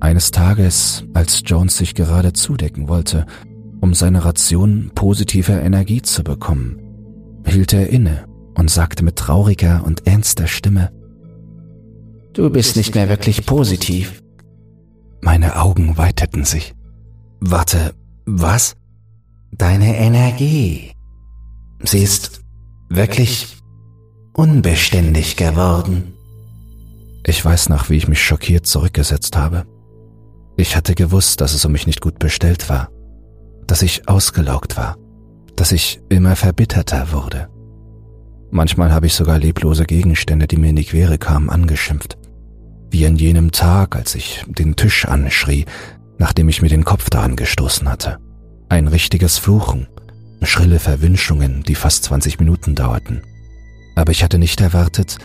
Eines 0.00 0.30
Tages, 0.30 1.04
als 1.12 1.42
Jones 1.44 1.76
sich 1.76 1.94
gerade 1.94 2.32
zudecken 2.32 2.88
wollte, 2.88 3.26
um 3.80 3.94
seine 3.94 4.24
Ration 4.24 4.90
positiver 4.94 5.60
Energie 5.60 6.02
zu 6.02 6.24
bekommen, 6.24 6.80
hielt 7.46 7.72
er 7.72 7.88
inne 7.90 8.26
und 8.54 8.70
sagte 8.70 9.04
mit 9.04 9.16
trauriger 9.16 9.84
und 9.84 10.06
ernster 10.06 10.46
Stimme, 10.46 10.90
Du 12.32 12.50
bist 12.50 12.76
nicht 12.76 12.94
mehr 12.94 13.08
wirklich 13.08 13.46
positiv. 13.46 14.22
Meine 15.20 15.60
Augen 15.60 15.96
weiteten 15.98 16.44
sich. 16.44 16.72
Warte, 17.40 17.94
was? 18.26 18.76
Deine 19.50 19.96
Energie. 19.96 20.92
Sie 21.82 22.02
ist 22.02 22.42
wirklich 22.88 23.56
unbeständig 24.34 25.36
geworden. 25.36 26.14
Ich 27.26 27.44
weiß 27.44 27.70
noch, 27.70 27.90
wie 27.90 27.96
ich 27.96 28.06
mich 28.06 28.22
schockiert 28.22 28.66
zurückgesetzt 28.66 29.36
habe. 29.36 29.66
Ich 30.56 30.76
hatte 30.76 30.94
gewusst, 30.94 31.40
dass 31.40 31.54
es 31.54 31.64
um 31.64 31.72
mich 31.72 31.86
nicht 31.86 32.00
gut 32.00 32.18
bestellt 32.18 32.68
war, 32.68 32.88
dass 33.68 33.82
ich 33.82 34.08
ausgelaugt 34.08 34.76
war, 34.76 34.96
dass 35.54 35.70
ich 35.70 36.00
immer 36.08 36.34
verbitterter 36.34 37.12
wurde. 37.12 37.48
Manchmal 38.50 38.92
habe 38.92 39.06
ich 39.06 39.14
sogar 39.14 39.38
leblose 39.38 39.84
Gegenstände, 39.84 40.48
die 40.48 40.56
mir 40.56 40.70
in 40.70 40.76
die 40.76 40.84
Quere 40.84 41.18
kamen, 41.18 41.50
angeschimpft. 41.50 42.16
Wie 42.90 43.06
an 43.06 43.16
jenem 43.16 43.52
Tag, 43.52 43.94
als 43.94 44.14
ich 44.14 44.42
den 44.48 44.74
Tisch 44.74 45.04
anschrie, 45.04 45.66
nachdem 46.16 46.48
ich 46.48 46.62
mir 46.62 46.70
den 46.70 46.84
Kopf 46.84 47.10
daran 47.10 47.36
gestoßen 47.36 47.88
hatte. 47.88 48.18
Ein 48.70 48.88
richtiges 48.88 49.36
Fluchen, 49.36 49.86
schrille 50.42 50.78
Verwünschungen, 50.78 51.62
die 51.62 51.74
fast 51.74 52.04
20 52.04 52.38
Minuten 52.38 52.74
dauerten. 52.74 53.22
Aber 53.94 54.12
ich 54.12 54.24
hatte 54.24 54.38
nicht 54.38 54.62
erwartet, 54.62 55.18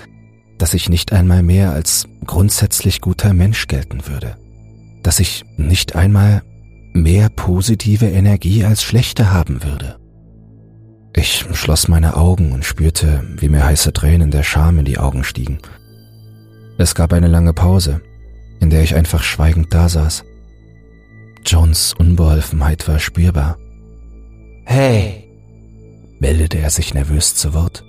dass 0.58 0.74
ich 0.74 0.90
nicht 0.90 1.14
einmal 1.14 1.44
mehr 1.44 1.72
als 1.72 2.08
grundsätzlich 2.26 3.00
guter 3.00 3.34
Mensch 3.34 3.68
gelten 3.68 4.06
würde. 4.08 4.36
Dass 5.02 5.22
ich 5.22 5.46
nicht 5.56 5.96
einmal 5.96 6.44
mehr 6.94 7.30
positive 7.30 8.08
Energie 8.08 8.64
als 8.64 8.84
schlechte 8.84 9.32
haben 9.32 9.64
würde. 9.64 9.98
Ich 11.16 11.46
schloss 11.52 11.88
meine 11.88 12.16
Augen 12.16 12.52
und 12.52 12.66
spürte, 12.66 13.24
wie 13.38 13.50
mir 13.50 13.66
heiße 13.66 13.94
Tränen 13.94 14.32
der 14.32 14.44
Scham 14.44 14.80
in 14.80 14.86
die 14.86 14.98
Augen 14.98 15.24
stiegen. 15.24 15.60
Es 16.78 16.96
gab 16.96 17.14
eine 17.14 17.28
lange 17.28 17.54
Pause, 17.54 18.02
in 18.60 18.70
der 18.70 18.82
ich 18.82 18.96
einfach 18.96 19.22
schweigend 19.22 19.74
dasaß. 19.74 20.24
Johns 21.46 21.94
Unbeholfenheit 21.94 22.88
war 22.88 23.00
spürbar. 23.00 23.58
Hey, 24.66 25.30
meldete 26.20 26.58
er 26.58 26.70
sich 26.70 26.94
nervös 26.94 27.36
zu 27.36 27.54
Wort. 27.54 27.84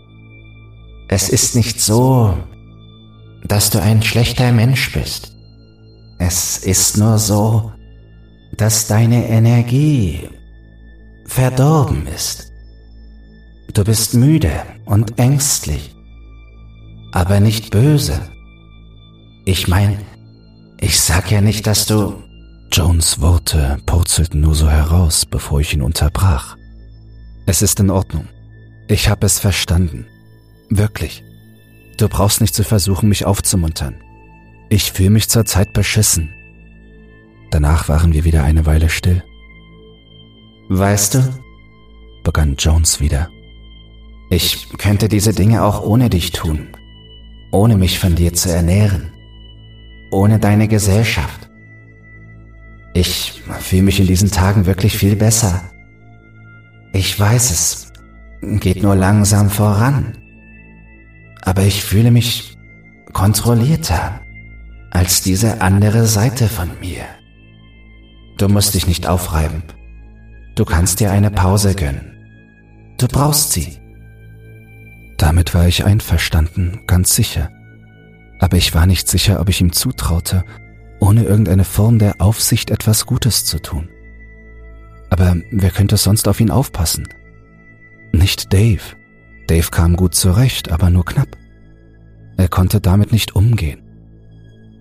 Es 1.08 1.28
ist 1.28 1.54
nicht 1.54 1.80
so, 1.80 2.36
dass 3.46 3.70
du 3.70 3.80
ein 3.80 4.02
schlechter 4.02 4.52
Mensch 4.52 4.92
bist. 4.92 5.36
Es 6.18 6.58
ist 6.58 6.98
nur 6.98 7.18
so, 7.18 7.72
dass 8.54 8.86
deine 8.86 9.28
Energie 9.28 10.28
verdorben 11.26 12.06
ist. 12.06 12.52
Du 13.72 13.84
bist 13.84 14.14
müde 14.14 14.52
und 14.84 15.18
ängstlich, 15.18 15.94
aber 17.12 17.40
nicht 17.40 17.70
böse. 17.70 18.20
Ich 19.44 19.68
mein, 19.68 19.98
ich 20.80 21.00
sag 21.00 21.30
ja 21.30 21.40
nicht, 21.40 21.66
dass 21.66 21.86
du... 21.86 22.22
Jones 22.70 23.20
Worte 23.20 23.78
purzelten 23.86 24.40
nur 24.40 24.54
so 24.54 24.68
heraus, 24.68 25.26
bevor 25.26 25.60
ich 25.60 25.72
ihn 25.74 25.82
unterbrach. 25.82 26.56
Es 27.46 27.62
ist 27.62 27.78
in 27.78 27.90
Ordnung. 27.90 28.28
Ich 28.88 29.08
habe 29.08 29.26
es 29.26 29.38
verstanden. 29.38 30.06
Wirklich. 30.70 31.22
Du 31.98 32.08
brauchst 32.08 32.40
nicht 32.40 32.54
zu 32.54 32.64
versuchen, 32.64 33.08
mich 33.08 33.24
aufzumuntern. 33.24 33.94
Ich 34.68 34.92
fühle 34.92 35.10
mich 35.10 35.28
zurzeit 35.28 35.72
beschissen. 35.72 36.34
Danach 37.54 37.88
waren 37.88 38.12
wir 38.12 38.24
wieder 38.24 38.42
eine 38.42 38.66
Weile 38.66 38.88
still. 38.88 39.22
Weißt 40.70 41.14
du, 41.14 41.20
begann 42.24 42.56
Jones 42.56 43.00
wieder, 43.00 43.30
ich 44.28 44.70
könnte 44.76 45.08
diese 45.08 45.32
Dinge 45.32 45.62
auch 45.62 45.80
ohne 45.80 46.10
dich 46.10 46.32
tun, 46.32 46.70
ohne 47.52 47.76
mich 47.76 48.00
von 48.00 48.16
dir 48.16 48.34
zu 48.34 48.52
ernähren, 48.52 49.12
ohne 50.10 50.40
deine 50.40 50.66
Gesellschaft. 50.66 51.48
Ich 52.92 53.40
fühle 53.60 53.82
mich 53.82 54.00
in 54.00 54.08
diesen 54.08 54.32
Tagen 54.32 54.66
wirklich 54.66 54.98
viel 54.98 55.14
besser. 55.14 55.62
Ich 56.92 57.20
weiß 57.20 57.52
es, 57.52 57.92
geht 58.58 58.82
nur 58.82 58.96
langsam 58.96 59.48
voran. 59.48 60.18
Aber 61.42 61.62
ich 61.62 61.84
fühle 61.84 62.10
mich 62.10 62.58
kontrollierter 63.12 64.22
als 64.90 65.22
diese 65.22 65.60
andere 65.60 66.06
Seite 66.06 66.48
von 66.48 66.68
mir. 66.80 67.04
Du 68.36 68.48
musst 68.48 68.74
dich 68.74 68.86
nicht 68.86 69.06
aufreiben. 69.06 69.62
Du 70.56 70.64
kannst 70.64 71.00
dir 71.00 71.10
eine 71.10 71.30
Pause 71.30 71.74
gönnen. 71.74 72.12
Du 72.98 73.06
brauchst 73.06 73.52
sie. 73.52 73.78
Damit 75.18 75.54
war 75.54 75.66
ich 75.66 75.84
einverstanden, 75.84 76.82
ganz 76.86 77.14
sicher. 77.14 77.50
Aber 78.40 78.56
ich 78.56 78.74
war 78.74 78.86
nicht 78.86 79.08
sicher, 79.08 79.40
ob 79.40 79.48
ich 79.48 79.60
ihm 79.60 79.72
zutraute, 79.72 80.44
ohne 81.00 81.24
irgendeine 81.24 81.64
Form 81.64 81.98
der 81.98 82.20
Aufsicht 82.20 82.70
etwas 82.70 83.06
Gutes 83.06 83.44
zu 83.44 83.60
tun. 83.60 83.88
Aber 85.10 85.36
wer 85.50 85.70
könnte 85.70 85.96
sonst 85.96 86.26
auf 86.26 86.40
ihn 86.40 86.50
aufpassen? 86.50 87.08
Nicht 88.12 88.52
Dave. 88.52 88.82
Dave 89.46 89.70
kam 89.70 89.96
gut 89.96 90.14
zurecht, 90.14 90.72
aber 90.72 90.90
nur 90.90 91.04
knapp. 91.04 91.36
Er 92.36 92.48
konnte 92.48 92.80
damit 92.80 93.12
nicht 93.12 93.36
umgehen. 93.36 93.82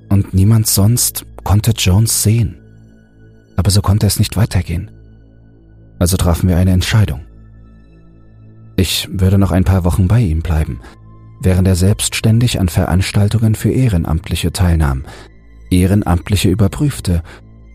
Und 0.10 0.34
niemand 0.34 0.68
sonst 0.68 1.26
konnte 1.44 1.72
Jones 1.72 2.24
sehen. 2.24 2.63
Aber 3.56 3.72
so 3.72 3.82
konnte 3.82 4.08
es 4.08 4.20
nicht 4.20 4.36
weitergehen. 4.36 4.92
Also 6.00 6.18
trafen 6.18 6.50
wir 6.50 6.58
eine 6.58 6.72
Entscheidung. 6.72 7.22
Ich 8.76 9.08
würde 9.12 9.38
noch 9.38 9.52
ein 9.52 9.64
paar 9.64 9.84
Wochen 9.84 10.08
bei 10.08 10.20
ihm 10.20 10.42
bleiben, 10.42 10.82
während 11.42 11.68
er 11.68 11.76
selbstständig 11.76 12.60
an 12.60 12.70
Veranstaltungen 12.70 13.56
für 13.56 13.70
Ehrenamtliche 13.70 14.52
teilnahm, 14.52 15.04
Ehrenamtliche 15.70 16.50
überprüfte 16.50 17.22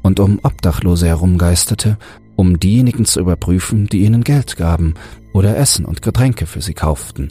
und 0.02 0.20
um 0.20 0.40
Obdachlose 0.42 1.06
herumgeisterte, 1.06 1.98
um 2.36 2.58
diejenigen 2.58 3.04
zu 3.04 3.20
überprüfen, 3.20 3.86
die 3.86 4.04
ihnen 4.04 4.24
Geld 4.24 4.56
gaben 4.56 4.94
oder 5.32 5.56
Essen 5.56 5.84
und 5.84 6.02
Getränke 6.02 6.46
für 6.46 6.60
sie 6.60 6.74
kauften. 6.74 7.30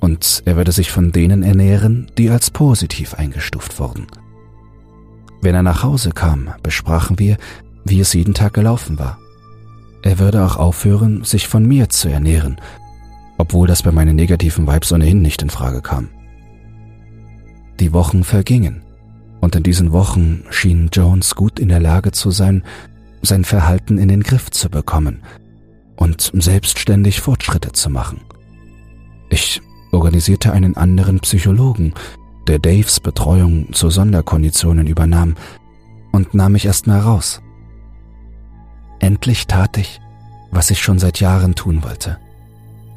Und 0.00 0.42
er 0.44 0.56
würde 0.56 0.72
sich 0.72 0.90
von 0.90 1.12
denen 1.12 1.42
ernähren, 1.42 2.10
die 2.16 2.30
als 2.30 2.50
positiv 2.50 3.14
eingestuft 3.14 3.78
wurden. 3.80 4.06
Wenn 5.40 5.54
er 5.54 5.62
nach 5.62 5.82
Hause 5.82 6.10
kam, 6.10 6.50
besprachen 6.62 7.18
wir, 7.18 7.36
wie 7.84 8.00
es 8.00 8.12
jeden 8.12 8.34
Tag 8.34 8.54
gelaufen 8.54 8.98
war. 8.98 9.18
Er 10.02 10.18
würde 10.18 10.44
auch 10.44 10.56
aufhören, 10.56 11.24
sich 11.24 11.48
von 11.48 11.66
mir 11.66 11.88
zu 11.88 12.08
ernähren 12.08 12.60
obwohl 13.38 13.68
das 13.68 13.82
bei 13.82 13.92
meinen 13.92 14.16
negativen 14.16 14.66
Vibes 14.66 14.92
ohnehin 14.92 15.22
nicht 15.22 15.40
in 15.40 15.48
Frage 15.48 15.80
kam. 15.80 16.08
Die 17.80 17.92
Wochen 17.92 18.24
vergingen, 18.24 18.82
und 19.40 19.54
in 19.54 19.62
diesen 19.62 19.92
Wochen 19.92 20.42
schien 20.50 20.90
Jones 20.92 21.36
gut 21.36 21.60
in 21.60 21.68
der 21.68 21.78
Lage 21.78 22.10
zu 22.10 22.32
sein, 22.32 22.64
sein 23.22 23.44
Verhalten 23.44 23.96
in 23.96 24.08
den 24.08 24.24
Griff 24.24 24.50
zu 24.50 24.68
bekommen 24.68 25.22
und 25.96 26.32
selbstständig 26.34 27.20
Fortschritte 27.20 27.72
zu 27.72 27.88
machen. 27.88 28.20
Ich 29.30 29.62
organisierte 29.92 30.52
einen 30.52 30.76
anderen 30.76 31.20
Psychologen, 31.20 31.94
der 32.48 32.58
Daves 32.58 32.98
Betreuung 32.98 33.72
zu 33.72 33.90
Sonderkonditionen 33.90 34.88
übernahm 34.88 35.36
und 36.10 36.34
nahm 36.34 36.52
mich 36.52 36.66
erstmal 36.66 37.00
raus. 37.00 37.40
Endlich 39.00 39.46
tat 39.46 39.76
ich, 39.78 40.00
was 40.50 40.70
ich 40.70 40.80
schon 40.80 40.98
seit 40.98 41.20
Jahren 41.20 41.54
tun 41.54 41.82
wollte. 41.82 42.18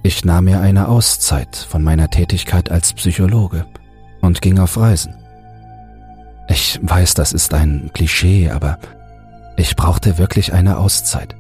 Ich 0.04 0.26
nahm 0.26 0.46
mir 0.46 0.62
eine 0.62 0.88
Auszeit 0.88 1.56
von 1.56 1.84
meiner 1.84 2.10
Tätigkeit 2.10 2.72
als 2.72 2.94
Psychologe 2.94 3.66
und 4.22 4.42
ging 4.42 4.58
auf 4.58 4.78
Reisen. 4.78 5.14
Ich 6.48 6.80
weiß, 6.82 7.14
das 7.14 7.34
ist 7.34 7.54
ein 7.54 7.92
Klischee, 7.94 8.50
aber 8.50 8.80
ich 9.58 9.76
brauchte 9.76 10.18
wirklich 10.18 10.54
eine 10.54 10.78
Auszeit. 10.78 11.36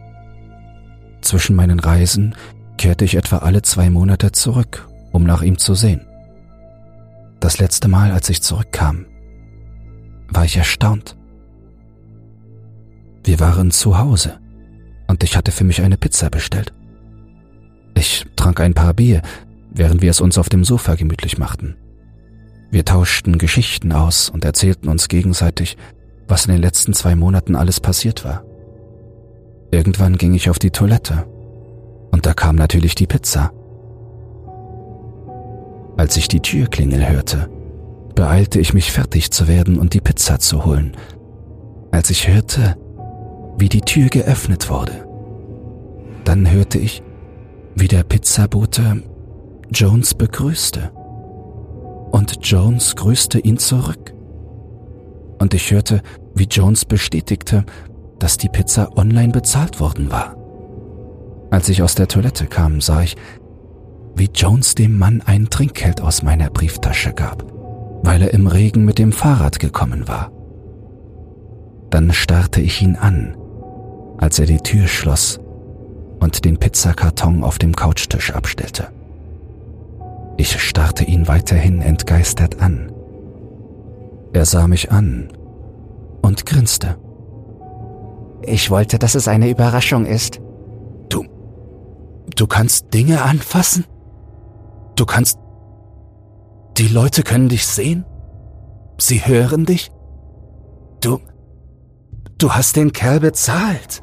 Zwischen 1.22 1.56
meinen 1.56 1.80
Reisen 1.80 2.36
kehrte 2.78 3.06
ich 3.06 3.16
etwa 3.16 3.38
alle 3.38 3.62
zwei 3.62 3.90
Monate 3.90 4.32
zurück, 4.32 4.88
um 5.12 5.24
nach 5.24 5.42
ihm 5.42 5.58
zu 5.58 5.74
sehen. 5.74 6.06
Das 7.40 7.58
letzte 7.58 7.88
Mal, 7.88 8.12
als 8.12 8.30
ich 8.30 8.44
zurückkam, 8.44 9.06
war 10.30 10.46
ich 10.46 10.56
erstaunt. 10.56 11.18
Wir 13.24 13.40
waren 13.40 13.72
zu 13.72 13.98
Hause 13.98 14.41
und 15.12 15.24
ich 15.24 15.36
hatte 15.36 15.52
für 15.52 15.66
mich 15.66 15.82
eine 15.82 15.98
Pizza 15.98 16.30
bestellt. 16.30 16.74
Ich 17.96 18.26
trank 18.38 18.62
ein 18.62 18.74
paar 18.74 18.94
Bier, 18.94 19.22
während 19.70 20.02
wir 20.02 20.10
es 20.10 20.22
uns 20.22 20.38
auf 20.38 20.48
dem 20.48 20.64
Sofa 20.64 20.96
gemütlich 20.96 21.38
machten. 21.38 21.76
Wir 22.72 22.86
tauschten 22.86 23.38
Geschichten 23.38 23.92
aus 23.92 24.30
und 24.30 24.46
erzählten 24.46 24.88
uns 24.88 25.10
gegenseitig, 25.10 25.76
was 26.30 26.46
in 26.46 26.54
den 26.54 26.62
letzten 26.62 26.94
zwei 26.94 27.16
Monaten 27.16 27.58
alles 27.58 27.82
passiert 27.82 28.24
war. 28.24 28.46
Irgendwann 29.70 30.18
ging 30.18 30.34
ich 30.34 30.50
auf 30.50 30.60
die 30.60 30.72
Toilette 30.72 31.26
und 32.12 32.26
da 32.26 32.34
kam 32.34 32.56
natürlich 32.56 32.96
die 32.96 33.08
Pizza. 33.08 33.52
Als 35.98 36.16
ich 36.16 36.30
die 36.30 36.40
Türklingel 36.40 37.08
hörte, 37.08 37.50
beeilte 38.16 38.62
ich 38.62 38.74
mich 38.74 38.94
fertig 38.94 39.32
zu 39.32 39.50
werden 39.50 39.78
und 39.78 39.94
die 39.94 40.02
Pizza 40.02 40.40
zu 40.40 40.64
holen, 40.64 40.96
als 41.92 42.10
ich 42.10 42.30
hörte, 42.30 42.78
wie 43.58 43.70
die 43.70 43.82
Tür 43.82 44.10
geöffnet 44.10 44.70
wurde. 44.70 45.08
Dann 46.24 46.50
hörte 46.50 46.78
ich, 46.78 47.04
wie 47.76 47.88
der 47.88 48.04
Pizzabote 48.04 49.04
Jones 49.72 50.14
begrüßte. 50.14 50.92
Und 52.12 52.40
Jones 52.42 52.96
grüßte 52.96 53.40
ihn 53.40 53.58
zurück. 53.58 54.14
Und 55.40 55.54
ich 55.54 55.72
hörte, 55.72 56.02
wie 56.36 56.44
Jones 56.44 56.86
bestätigte, 56.86 57.66
dass 58.20 58.38
die 58.38 58.50
Pizza 58.50 58.96
online 58.98 59.32
bezahlt 59.32 59.80
worden 59.80 60.12
war. 60.12 60.36
Als 61.52 61.70
ich 61.70 61.82
aus 61.82 61.96
der 61.96 62.08
Toilette 62.08 62.48
kam, 62.48 62.82
sah 62.82 63.02
ich, 63.02 63.16
wie 64.16 64.30
Jones 64.34 64.76
dem 64.76 64.98
Mann 64.98 65.22
ein 65.26 65.50
Trinkgeld 65.50 66.02
aus 66.02 66.22
meiner 66.22 66.50
Brieftasche 66.50 67.14
gab, 67.14 67.46
weil 68.04 68.22
er 68.22 68.34
im 68.34 68.48
Regen 68.48 68.86
mit 68.86 69.00
dem 69.00 69.12
Fahrrad 69.12 69.60
gekommen 69.60 70.08
war. 70.08 70.32
Dann 71.90 72.14
starrte 72.14 72.62
ich 72.62 72.82
ihn 72.82 72.96
an, 72.96 73.36
als 74.22 74.40
er 74.40 74.46
die 74.46 74.60
Tür 74.60 74.88
schloss 74.88 75.40
und 76.22 76.46
den 76.46 76.58
Pizzakarton 76.58 77.44
auf 77.44 77.58
dem 77.58 77.76
Couchtisch 77.76 78.32
abstellte. 78.32 78.88
Ich 80.38 80.60
starrte 80.62 81.04
ihn 81.04 81.28
weiterhin 81.28 81.82
entgeistert 81.82 82.62
an. 82.62 82.92
Er 84.32 84.46
sah 84.46 84.68
mich 84.68 84.92
an 84.92 85.30
und 86.22 86.46
grinste. 86.46 86.98
Ich 88.44 88.72
wollte, 88.72 88.98
dass 88.98 89.16
es 89.16 89.28
eine 89.28 89.50
Überraschung 89.50 90.06
ist. 90.06 90.40
Du, 91.10 91.26
du 92.36 92.48
kannst 92.48 92.94
Dinge 92.94 93.24
anfassen? 93.24 93.86
Du 94.96 95.06
kannst... 95.06 95.38
Die 96.78 96.88
Leute 96.88 97.24
können 97.24 97.50
dich 97.50 97.66
sehen? 97.66 98.06
Sie 98.98 99.26
hören 99.26 99.66
dich? 99.66 99.92
Du... 101.02 101.20
Du 102.38 102.52
hast 102.54 102.76
den 102.76 102.92
Kerl 102.92 103.20
bezahlt, 103.20 104.02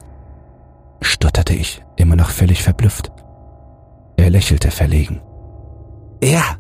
stotterte 1.00 1.54
ich, 1.54 1.82
immer 1.96 2.16
noch 2.16 2.30
völlig 2.30 2.62
verblüfft. 2.62 3.12
Er 4.16 4.30
lächelte 4.30 4.70
verlegen. 4.70 5.20
Ja. 6.22 6.56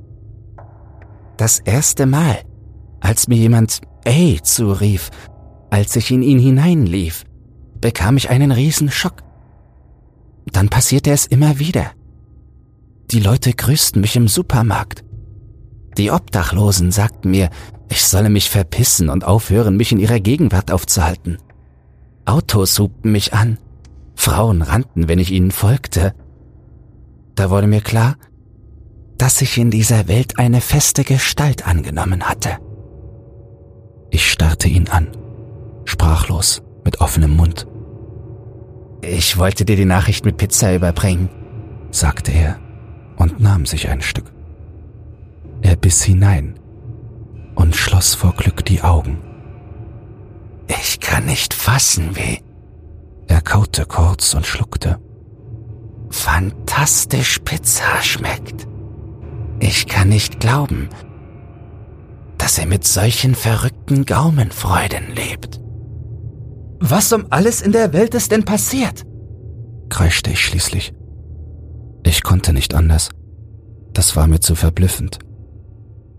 Das 1.36 1.60
erste 1.60 2.06
Mal, 2.06 2.38
als 3.00 3.28
mir 3.28 3.36
jemand 3.36 3.80
ey 4.04 4.40
zurief, 4.42 5.10
als 5.70 5.96
ich 5.96 6.10
in 6.10 6.22
ihn 6.22 6.38
hineinlief, 6.38 7.24
bekam 7.80 8.16
ich 8.16 8.30
einen 8.30 8.52
Riesenschock. 8.52 9.22
Dann 10.52 10.68
passierte 10.68 11.10
es 11.10 11.26
immer 11.26 11.58
wieder. 11.58 11.92
Die 13.10 13.20
Leute 13.20 13.52
grüßten 13.52 14.00
mich 14.00 14.16
im 14.16 14.28
Supermarkt. 14.28 15.04
Die 15.96 16.10
Obdachlosen 16.10 16.90
sagten 16.90 17.30
mir, 17.30 17.50
ich 17.90 18.04
solle 18.04 18.30
mich 18.30 18.50
verpissen 18.50 19.08
und 19.08 19.24
aufhören, 19.24 19.76
mich 19.76 19.92
in 19.92 19.98
ihrer 19.98 20.20
Gegenwart 20.20 20.70
aufzuhalten. 20.70 21.38
Autos 22.24 22.78
hubten 22.78 23.12
mich 23.12 23.32
an. 23.32 23.58
Frauen 24.28 24.60
rannten, 24.60 25.08
wenn 25.08 25.18
ich 25.18 25.30
ihnen 25.30 25.50
folgte. 25.50 26.12
Da 27.34 27.48
wurde 27.48 27.66
mir 27.66 27.80
klar, 27.80 28.16
dass 29.16 29.40
ich 29.40 29.56
in 29.56 29.70
dieser 29.70 30.06
Welt 30.06 30.38
eine 30.38 30.60
feste 30.60 31.02
Gestalt 31.02 31.66
angenommen 31.66 32.28
hatte. 32.28 32.58
Ich 34.10 34.30
starrte 34.30 34.68
ihn 34.68 34.88
an, 34.88 35.08
sprachlos, 35.86 36.62
mit 36.84 37.00
offenem 37.00 37.36
Mund. 37.36 37.66
Ich 39.00 39.38
wollte 39.38 39.64
dir 39.64 39.76
die 39.76 39.86
Nachricht 39.86 40.26
mit 40.26 40.36
Pizza 40.36 40.74
überbringen, 40.74 41.30
sagte 41.90 42.30
er 42.32 42.58
und 43.16 43.40
nahm 43.40 43.64
sich 43.64 43.88
ein 43.88 44.02
Stück. 44.02 44.30
Er 45.62 45.76
biss 45.76 46.02
hinein 46.02 46.58
und 47.54 47.74
schloss 47.74 48.14
vor 48.14 48.34
Glück 48.34 48.62
die 48.66 48.82
Augen. 48.82 49.22
Ich 50.68 51.00
kann 51.00 51.24
nicht 51.24 51.54
fassen, 51.54 52.14
wie. 52.14 52.47
Er 53.28 53.40
kaute 53.42 53.84
kurz 53.86 54.34
und 54.34 54.46
schluckte. 54.46 54.98
Fantastisch 56.10 57.38
Pizza 57.44 58.02
schmeckt. 58.02 58.66
Ich 59.60 59.86
kann 59.86 60.08
nicht 60.08 60.40
glauben, 60.40 60.88
dass 62.38 62.58
er 62.58 62.66
mit 62.66 62.86
solchen 62.86 63.34
verrückten 63.34 64.04
Gaumenfreuden 64.06 65.14
lebt. 65.14 65.60
Was 66.80 67.12
um 67.12 67.26
alles 67.30 67.60
in 67.60 67.72
der 67.72 67.92
Welt 67.92 68.14
ist 68.14 68.32
denn 68.32 68.44
passiert? 68.44 69.04
kreischte 69.88 70.30
ich 70.30 70.40
schließlich. 70.40 70.92
Ich 72.04 72.22
konnte 72.22 72.52
nicht 72.52 72.74
anders. 72.74 73.10
Das 73.92 74.16
war 74.16 74.26
mir 74.26 74.40
zu 74.40 74.54
verblüffend. 74.54 75.18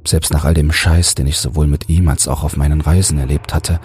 Selbst 0.05 0.31
nach 0.31 0.43
all 0.43 0.53
dem 0.53 0.71
Scheiß, 0.71 1.15
den 1.15 1.27
ich 1.27 1.37
sowohl 1.37 1.67
mit 1.67 1.89
ihm 1.89 2.07
als 2.09 2.27
auch 2.27 2.43
auf 2.43 2.57
meinen 2.57 2.81
Reisen 2.81 3.17
erlebt 3.17 3.53
hatte, 3.53 3.79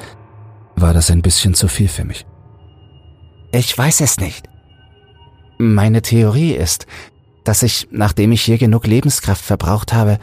war 0.76 0.92
das 0.92 1.10
ein 1.10 1.22
bisschen 1.22 1.54
zu 1.54 1.68
viel 1.68 1.88
für 1.88 2.04
mich. 2.04 2.26
Ich 3.54 3.78
weiß 3.78 4.00
es 4.00 4.18
nicht. 4.18 4.48
Meine 5.58 6.02
Theorie 6.02 6.54
ist, 6.54 6.88
dass 7.44 7.62
ich, 7.62 7.86
nachdem 7.92 8.32
ich 8.32 8.42
hier 8.42 8.58
genug 8.58 8.84
Lebenskraft 8.84 9.44
verbraucht 9.44 9.92
habe, 9.92 10.18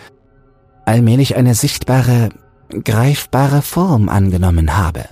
allmählich 0.86 1.38
eine 1.38 1.56
sichtbare, 1.56 2.28
greifbare 2.84 3.62
Form 3.62 4.10
angenommen 4.10 4.76
habe. 4.78 5.06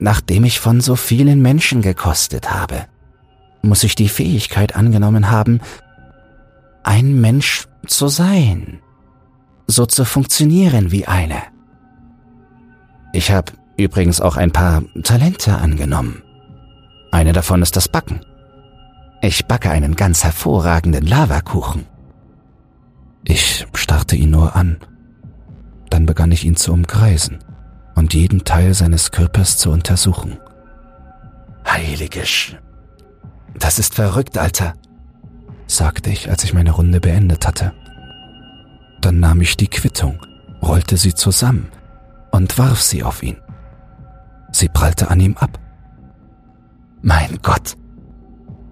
Nachdem 0.00 0.42
ich 0.42 0.58
von 0.58 0.80
so 0.80 0.96
vielen 0.96 1.40
Menschen 1.40 1.82
gekostet 1.82 2.50
habe, 2.52 2.86
muss 3.62 3.84
ich 3.84 3.94
die 3.94 4.08
Fähigkeit 4.08 4.74
angenommen 4.74 5.30
haben, 5.30 5.60
ein 6.82 7.20
Mensch 7.20 7.68
zu 7.86 8.08
sein, 8.08 8.80
so 9.68 9.86
zu 9.86 10.04
funktionieren 10.04 10.90
wie 10.90 11.06
eine. 11.06 11.44
Ich 13.12 13.30
habe 13.30 13.52
übrigens 13.76 14.20
auch 14.20 14.36
ein 14.36 14.50
paar 14.50 14.82
Talente 15.04 15.58
angenommen. 15.58 16.24
Eine 17.16 17.32
davon 17.32 17.62
ist 17.62 17.76
das 17.76 17.88
Backen. 17.88 18.20
Ich 19.22 19.46
backe 19.46 19.70
einen 19.70 19.96
ganz 19.96 20.22
hervorragenden 20.22 21.06
Lavakuchen. 21.06 21.86
Ich 23.24 23.66
starrte 23.72 24.16
ihn 24.16 24.32
nur 24.32 24.54
an. 24.54 24.76
Dann 25.88 26.04
begann 26.04 26.30
ich 26.30 26.44
ihn 26.44 26.56
zu 26.56 26.74
umkreisen 26.74 27.38
und 27.94 28.12
jeden 28.12 28.44
Teil 28.44 28.74
seines 28.74 29.12
Körpers 29.12 29.56
zu 29.56 29.70
untersuchen. 29.70 30.36
Heilige 31.66 32.26
Sch 32.26 32.56
Das 33.54 33.78
ist 33.78 33.94
verrückt, 33.94 34.36
Alter, 34.36 34.74
sagte 35.66 36.10
ich, 36.10 36.28
als 36.28 36.44
ich 36.44 36.52
meine 36.52 36.72
Runde 36.72 37.00
beendet 37.00 37.46
hatte. 37.46 37.72
Dann 39.00 39.20
nahm 39.20 39.40
ich 39.40 39.56
die 39.56 39.68
Quittung, 39.68 40.20
rollte 40.60 40.98
sie 40.98 41.14
zusammen 41.14 41.70
und 42.30 42.58
warf 42.58 42.82
sie 42.82 43.02
auf 43.02 43.22
ihn. 43.22 43.38
Sie 44.52 44.68
prallte 44.68 45.08
an 45.08 45.20
ihm 45.20 45.38
ab. 45.38 45.58
Mein 47.06 47.38
Gott, 47.40 47.76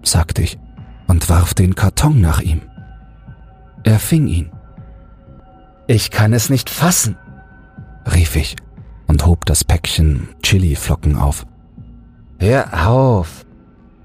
sagte 0.03 0.41
ich 0.41 0.59
und 1.07 1.29
warf 1.29 1.53
den 1.53 1.73
Karton 1.73 2.19
nach 2.19 2.41
ihm. 2.41 2.63
Er 3.85 3.97
fing 3.97 4.27
ihn. 4.27 4.51
Ich 5.87 6.11
kann 6.11 6.33
es 6.33 6.49
nicht 6.49 6.69
fassen, 6.69 7.15
rief 8.05 8.35
ich 8.35 8.57
und 9.07 9.25
hob 9.25 9.45
das 9.45 9.63
Päckchen 9.63 10.27
Chiliflocken 10.43 11.15
auf. 11.15 11.45
Hör 12.37 12.89
auf, 12.89 13.45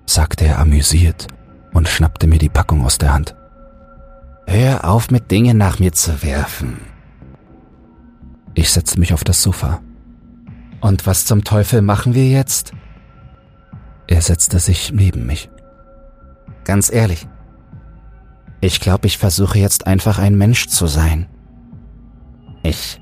sagte 0.06 0.44
er 0.44 0.60
amüsiert 0.60 1.26
und 1.72 1.88
schnappte 1.88 2.28
mir 2.28 2.38
die 2.38 2.48
Packung 2.48 2.84
aus 2.84 2.98
der 2.98 3.12
Hand. 3.12 3.34
Hör 4.46 4.88
auf, 4.88 5.10
mit 5.10 5.32
Dingen 5.32 5.58
nach 5.58 5.80
mir 5.80 5.92
zu 5.92 6.22
werfen. 6.22 6.78
Ich 8.54 8.70
setzte 8.70 9.00
mich 9.00 9.12
auf 9.12 9.24
das 9.24 9.42
Sofa. 9.42 9.80
Und 10.80 11.04
was 11.04 11.24
zum 11.24 11.42
Teufel 11.42 11.82
machen 11.82 12.14
wir 12.14 12.28
jetzt? 12.28 12.74
Er 14.10 14.20
setzte 14.20 14.58
sich 14.58 14.92
neben 14.92 15.24
mich. 15.24 15.48
Ganz 16.64 16.92
ehrlich, 16.92 17.28
ich 18.60 18.80
glaube, 18.80 19.06
ich 19.06 19.16
versuche 19.16 19.58
jetzt 19.58 19.86
einfach 19.86 20.18
ein 20.18 20.36
Mensch 20.36 20.66
zu 20.66 20.88
sein. 20.88 21.26
Ich 22.64 23.00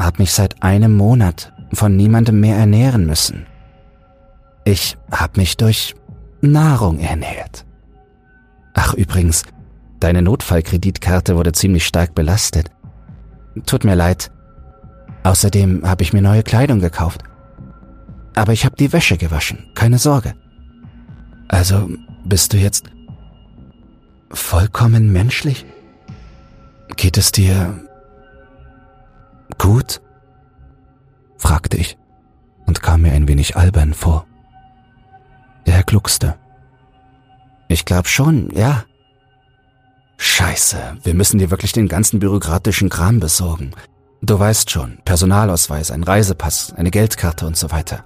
habe 0.00 0.22
mich 0.22 0.32
seit 0.32 0.62
einem 0.62 0.96
Monat 0.96 1.52
von 1.72 1.96
niemandem 1.96 2.40
mehr 2.40 2.56
ernähren 2.56 3.06
müssen. 3.06 3.46
Ich 4.64 4.96
habe 5.10 5.40
mich 5.40 5.56
durch 5.56 5.96
Nahrung 6.40 7.00
ernährt. 7.00 7.66
Ach 8.72 8.94
übrigens, 8.94 9.42
deine 9.98 10.22
Notfallkreditkarte 10.22 11.36
wurde 11.36 11.52
ziemlich 11.52 11.84
stark 11.84 12.14
belastet. 12.14 12.70
tut 13.66 13.82
mir 13.82 13.96
leid. 13.96 14.30
Außerdem 15.24 15.82
habe 15.84 16.04
ich 16.04 16.12
mir 16.12 16.22
neue 16.22 16.44
Kleidung 16.44 16.78
gekauft. 16.78 17.24
Aber 18.36 18.52
ich 18.52 18.64
habe 18.66 18.76
die 18.76 18.92
Wäsche 18.92 19.16
gewaschen, 19.16 19.70
keine 19.74 19.98
Sorge. 19.98 20.34
Also 21.48 21.88
bist 22.24 22.52
du 22.52 22.58
jetzt 22.58 22.84
vollkommen 24.30 25.10
menschlich? 25.10 25.64
Geht 26.96 27.16
es 27.16 27.32
dir 27.32 27.80
gut? 29.58 30.02
fragte 31.38 31.76
ich 31.78 31.96
und 32.66 32.82
kam 32.82 33.02
mir 33.02 33.12
ein 33.12 33.26
wenig 33.26 33.56
albern 33.56 33.94
vor. 33.94 34.26
Er 35.64 35.82
gluckste. 35.82 36.36
Ich 37.68 37.86
glaub 37.86 38.06
schon, 38.06 38.50
ja. 38.54 38.84
Scheiße, 40.18 40.98
wir 41.02 41.14
müssen 41.14 41.38
dir 41.38 41.50
wirklich 41.50 41.72
den 41.72 41.88
ganzen 41.88 42.20
bürokratischen 42.20 42.90
Kram 42.90 43.18
besorgen. 43.18 43.72
Du 44.20 44.38
weißt 44.38 44.70
schon, 44.70 44.98
Personalausweis, 45.04 45.90
ein 45.90 46.02
Reisepass, 46.02 46.74
eine 46.74 46.90
Geldkarte 46.90 47.46
und 47.46 47.56
so 47.56 47.70
weiter. 47.70 48.04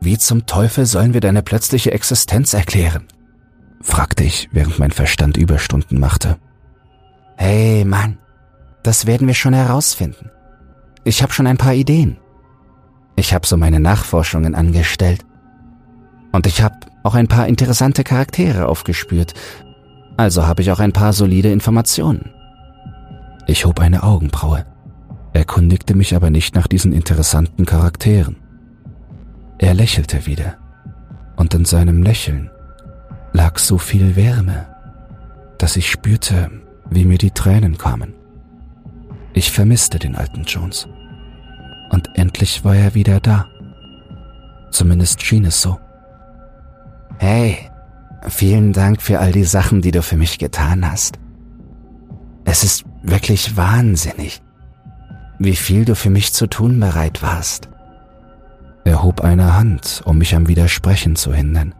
Wie 0.00 0.16
zum 0.16 0.46
Teufel 0.46 0.86
sollen 0.86 1.12
wir 1.12 1.20
deine 1.20 1.42
plötzliche 1.42 1.92
Existenz 1.92 2.54
erklären? 2.54 3.06
fragte 3.82 4.24
ich, 4.24 4.48
während 4.52 4.78
mein 4.78 4.90
Verstand 4.90 5.36
Überstunden 5.36 5.98
machte. 5.98 6.36
Hey 7.36 7.84
Mann, 7.84 8.18
das 8.82 9.06
werden 9.06 9.26
wir 9.26 9.34
schon 9.34 9.54
herausfinden. 9.54 10.30
Ich 11.04 11.22
habe 11.22 11.32
schon 11.32 11.46
ein 11.46 11.56
paar 11.56 11.74
Ideen. 11.74 12.18
Ich 13.16 13.34
habe 13.34 13.46
so 13.46 13.56
meine 13.56 13.80
Nachforschungen 13.80 14.54
angestellt. 14.54 15.24
Und 16.32 16.46
ich 16.46 16.62
habe 16.62 16.76
auch 17.02 17.14
ein 17.14 17.28
paar 17.28 17.46
interessante 17.46 18.04
Charaktere 18.04 18.66
aufgespürt. 18.66 19.34
Also 20.16 20.46
habe 20.46 20.62
ich 20.62 20.70
auch 20.70 20.80
ein 20.80 20.92
paar 20.92 21.12
solide 21.12 21.50
Informationen. 21.50 22.30
Ich 23.46 23.64
hob 23.64 23.80
eine 23.80 24.02
Augenbraue, 24.02 24.66
erkundigte 25.32 25.94
mich 25.94 26.14
aber 26.14 26.30
nicht 26.30 26.54
nach 26.54 26.66
diesen 26.66 26.92
interessanten 26.92 27.66
Charakteren. 27.66 28.36
Er 29.62 29.74
lächelte 29.74 30.24
wieder, 30.24 30.56
und 31.36 31.52
in 31.52 31.66
seinem 31.66 32.02
Lächeln 32.02 32.50
lag 33.34 33.58
so 33.58 33.76
viel 33.76 34.16
Wärme, 34.16 34.66
dass 35.58 35.76
ich 35.76 35.90
spürte, 35.90 36.50
wie 36.88 37.04
mir 37.04 37.18
die 37.18 37.32
Tränen 37.32 37.76
kamen. 37.76 38.14
Ich 39.34 39.52
vermisste 39.52 39.98
den 39.98 40.16
alten 40.16 40.44
Jones. 40.44 40.88
Und 41.90 42.08
endlich 42.14 42.64
war 42.64 42.74
er 42.74 42.94
wieder 42.94 43.20
da. 43.20 43.48
Zumindest 44.70 45.22
schien 45.22 45.44
es 45.44 45.60
so. 45.60 45.78
Hey, 47.18 47.58
vielen 48.28 48.72
Dank 48.72 49.02
für 49.02 49.18
all 49.18 49.32
die 49.32 49.44
Sachen, 49.44 49.82
die 49.82 49.90
du 49.90 50.02
für 50.02 50.16
mich 50.16 50.38
getan 50.38 50.90
hast. 50.90 51.18
Es 52.46 52.64
ist 52.64 52.86
wirklich 53.02 53.58
wahnsinnig, 53.58 54.40
wie 55.38 55.56
viel 55.56 55.84
du 55.84 55.94
für 55.94 56.08
mich 56.08 56.32
zu 56.32 56.46
tun 56.46 56.80
bereit 56.80 57.20
warst. 57.20 57.68
Er 58.84 59.02
hob 59.02 59.20
eine 59.20 59.54
Hand, 59.54 60.02
um 60.04 60.18
mich 60.18 60.34
am 60.34 60.48
Widersprechen 60.48 61.16
zu 61.16 61.34
hindern. 61.34 61.74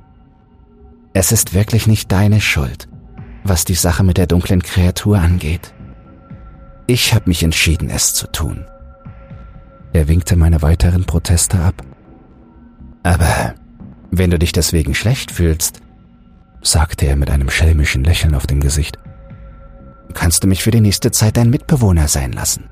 Es 1.13 1.33
ist 1.33 1.55
wirklich 1.55 1.87
nicht 1.87 2.13
deine 2.13 2.41
Schuld, 2.41 2.89
was 3.43 3.65
die 3.65 3.75
Sache 3.75 4.05
mit 4.05 4.17
der 4.17 4.27
dunklen 4.27 4.63
Kreatur 4.63 5.19
angeht. 5.19 5.75
Ich 6.87 7.15
habe 7.15 7.29
mich 7.29 7.43
entschieden, 7.43 7.91
es 7.91 8.15
zu 8.15 8.27
tun. 8.27 8.65
Er 9.93 10.09
winkte 10.09 10.37
meine 10.37 10.63
weiteren 10.63 11.05
Proteste 11.05 11.59
ab. 11.59 11.83
Aber 13.03 13.55
wenn 14.11 14.31
du 14.31 14.39
dich 14.39 14.53
deswegen 14.53 14.95
schlecht 14.95 15.31
fühlst, 15.31 15.81
sagte 16.63 17.07
er 17.07 17.17
mit 17.17 17.31
einem 17.31 17.51
schelmischen 17.51 18.05
Lächeln 18.05 18.35
auf 18.35 18.47
dem 18.47 18.61
Gesicht, 18.61 18.99
kannst 20.15 20.45
du 20.45 20.49
mich 20.49 20.63
für 20.63 20.71
die 20.71 20.81
nächste 20.81 21.11
Zeit 21.11 21.37
dein 21.37 21.51
Mitbewohner 21.51 22.09
sein 22.09 22.33
lassen, 22.33 22.65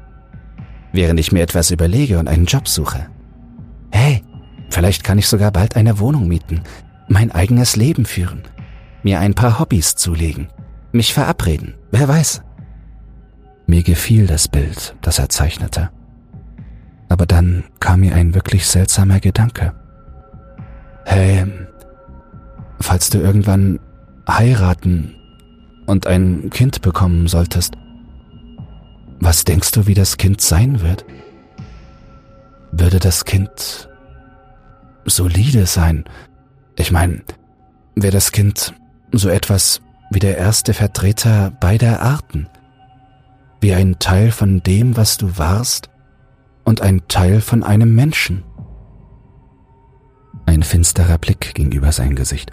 während 0.93 1.19
ich 1.19 1.33
mir 1.33 1.43
etwas 1.43 1.71
überlege 1.71 2.19
und 2.19 2.29
einen 2.29 2.47
Job 2.47 2.69
suche. 2.69 3.07
Hey, 3.91 4.23
vielleicht 4.71 5.05
kann 5.05 5.19
ich 5.19 5.29
sogar 5.29 5.51
bald 5.51 5.77
eine 5.77 5.99
Wohnung 5.99 6.29
mieten, 6.29 6.63
mein 7.09 7.33
eigenes 7.33 7.77
Leben 7.77 8.05
führen, 8.05 8.43
mir 9.03 9.21
ein 9.21 9.35
paar 9.35 9.59
Hobbys 9.59 9.97
zulegen, 9.97 10.49
mich 10.93 11.15
verabreden, 11.15 11.75
wer 11.91 12.09
weiß. 12.09 12.43
Mir 13.67 13.83
gefiel 13.83 14.27
das 14.27 14.49
Bild, 14.49 14.97
das 15.03 15.19
er 15.19 15.29
zeichnete. 15.29 15.91
Aber 17.09 17.27
dann 17.27 17.65
kam 17.81 18.01
mir 18.01 18.15
ein 18.15 18.35
wirklich 18.35 18.67
seltsamer 18.67 19.21
Gedanke. 19.21 19.75
Hey, 21.05 21.47
falls 22.81 23.11
du 23.11 23.19
irgendwann 23.19 23.81
heiraten 24.29 25.15
und 25.87 26.07
ein 26.07 26.51
Kind 26.51 26.83
bekommen 26.83 27.29
solltest, 27.29 27.75
was 29.21 29.45
denkst 29.45 29.73
du, 29.73 29.87
wie 29.87 29.95
das 29.95 30.17
Kind 30.17 30.41
sein 30.41 30.81
wird? 30.81 31.05
Würde 32.73 32.99
das 32.99 33.25
Kind 33.25 33.89
solide 35.05 35.67
sein, 35.67 36.05
ich 36.77 36.91
meine, 36.91 37.23
wäre 37.97 38.13
das 38.13 38.33
Kind 38.33 38.75
so 39.13 39.29
etwas 39.29 39.81
wie 40.11 40.19
der 40.19 40.39
erste 40.39 40.75
Vertreter 40.75 41.51
beider 41.51 42.01
Arten, 42.01 42.49
wie 43.61 43.75
ein 43.75 43.99
Teil 43.99 44.31
von 44.31 44.63
dem, 44.63 44.97
was 44.97 45.17
du 45.17 45.39
warst, 45.39 45.91
und 46.65 46.83
ein 46.83 47.03
Teil 47.09 47.41
von 47.41 47.63
einem 47.63 47.95
Menschen. 47.95 48.45
Ein 50.47 50.63
finsterer 50.63 51.19
Blick 51.19 51.55
ging 51.55 51.73
über 51.73 51.93
sein 51.93 52.15
Gesicht. 52.15 52.53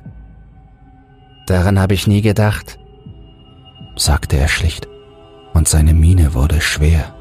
Daran 1.47 1.79
habe 1.79 1.93
ich 1.93 2.07
nie 2.07 2.21
gedacht, 2.21 2.79
sagte 3.95 4.37
er 4.37 4.47
schlicht, 4.47 4.87
und 5.53 5.67
seine 5.67 5.93
Miene 5.93 6.33
wurde 6.33 6.61
schwer. 6.61 7.13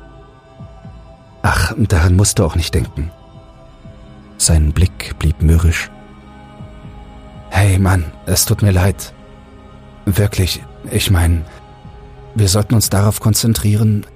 Ach, 1.46 1.74
daran 1.76 2.16
musst 2.16 2.38
du 2.38 2.44
auch 2.44 2.56
nicht 2.56 2.74
denken. 2.74 3.10
Sein 4.38 4.72
Blick 4.72 5.14
blieb 5.18 5.42
mürrisch 5.42 5.90
Hey 7.50 7.78
Mann, 7.78 8.06
es 8.24 8.46
tut 8.46 8.62
mir 8.62 8.70
leid. 8.70 9.12
Wirklich, 10.06 10.62
ich 10.90 11.10
meine, 11.10 11.44
wir 12.34 12.48
sollten 12.48 12.74
uns 12.74 12.88
darauf 12.88 13.20
konzentrieren, 13.20 14.06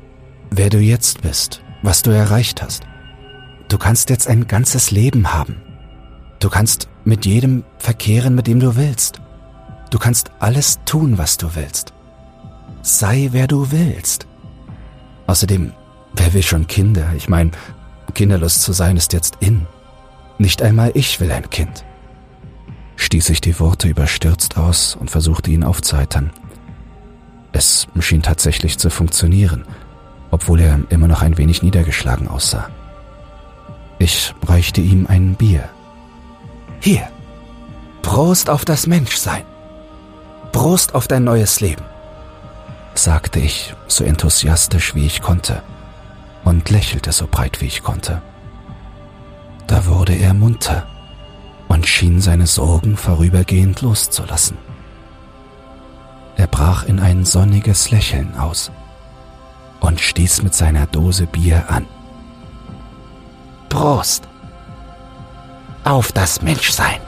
wer 0.50 0.70
du 0.70 0.78
jetzt 0.78 1.20
bist, 1.20 1.62
was 1.82 2.00
du 2.00 2.10
erreicht 2.10 2.62
hast. 2.62 2.84
Du 3.68 3.76
kannst 3.76 4.08
jetzt 4.08 4.26
ein 4.26 4.46
ganzes 4.46 4.90
Leben 4.90 5.34
haben. 5.34 5.60
Du 6.40 6.48
kannst 6.48 6.88
mit 7.04 7.26
jedem 7.26 7.62
verkehren, 7.76 8.34
mit 8.34 8.46
dem 8.46 8.58
du 8.58 8.74
willst. 8.74 9.20
Du 9.90 9.98
kannst 9.98 10.30
alles 10.38 10.78
tun, 10.86 11.18
was 11.18 11.36
du 11.36 11.54
willst. 11.54 11.92
Sei, 12.80 13.28
wer 13.32 13.46
du 13.46 13.70
willst. 13.70 14.26
Außerdem, 15.26 15.74
wer 16.18 16.34
will 16.34 16.42
schon 16.42 16.66
Kinder? 16.66 17.12
Ich 17.16 17.28
meine, 17.28 17.52
kinderlos 18.14 18.60
zu 18.60 18.72
sein 18.72 18.96
ist 18.96 19.12
jetzt 19.12 19.38
in. 19.40 19.66
Nicht 20.38 20.62
einmal 20.62 20.92
ich 20.94 21.20
will 21.20 21.32
ein 21.32 21.48
Kind 21.50 21.84
stieß 22.98 23.30
ich 23.30 23.40
die 23.40 23.58
Worte 23.58 23.88
überstürzt 23.88 24.58
aus 24.58 24.96
und 24.96 25.10
versuchte 25.10 25.50
ihn 25.50 25.64
aufzuheitern. 25.64 26.30
Es 27.52 27.86
schien 28.00 28.22
tatsächlich 28.22 28.78
zu 28.78 28.90
funktionieren, 28.90 29.64
obwohl 30.30 30.60
er 30.60 30.80
immer 30.90 31.08
noch 31.08 31.22
ein 31.22 31.38
wenig 31.38 31.62
niedergeschlagen 31.62 32.28
aussah. 32.28 32.68
Ich 33.98 34.34
reichte 34.46 34.80
ihm 34.80 35.06
ein 35.06 35.34
Bier. 35.36 35.68
Hier, 36.80 37.08
Prost 38.02 38.50
auf 38.50 38.64
das 38.64 38.86
Menschsein. 38.86 39.44
Prost 40.52 40.94
auf 40.94 41.08
dein 41.08 41.24
neues 41.24 41.60
Leben, 41.60 41.84
sagte 42.94 43.38
ich 43.38 43.74
so 43.86 44.04
enthusiastisch 44.04 44.94
wie 44.94 45.06
ich 45.06 45.22
konnte 45.22 45.62
und 46.48 46.70
lächelte 46.70 47.12
so 47.12 47.26
breit 47.30 47.60
wie 47.60 47.66
ich 47.66 47.82
konnte. 47.82 48.22
Da 49.66 49.84
wurde 49.84 50.14
er 50.14 50.32
munter 50.32 50.86
und 51.68 51.86
schien 51.86 52.22
seine 52.22 52.46
Sorgen 52.46 52.96
vorübergehend 52.96 53.82
loszulassen. 53.82 54.56
Er 56.36 56.46
brach 56.46 56.84
in 56.84 57.00
ein 57.00 57.26
sonniges 57.26 57.90
Lächeln 57.90 58.34
aus 58.38 58.70
und 59.80 60.00
stieß 60.00 60.42
mit 60.42 60.54
seiner 60.54 60.86
Dose 60.86 61.26
Bier 61.26 61.64
an. 61.68 61.86
Prost! 63.68 64.26
Auf 65.84 66.12
das 66.12 66.40
Menschsein! 66.40 67.07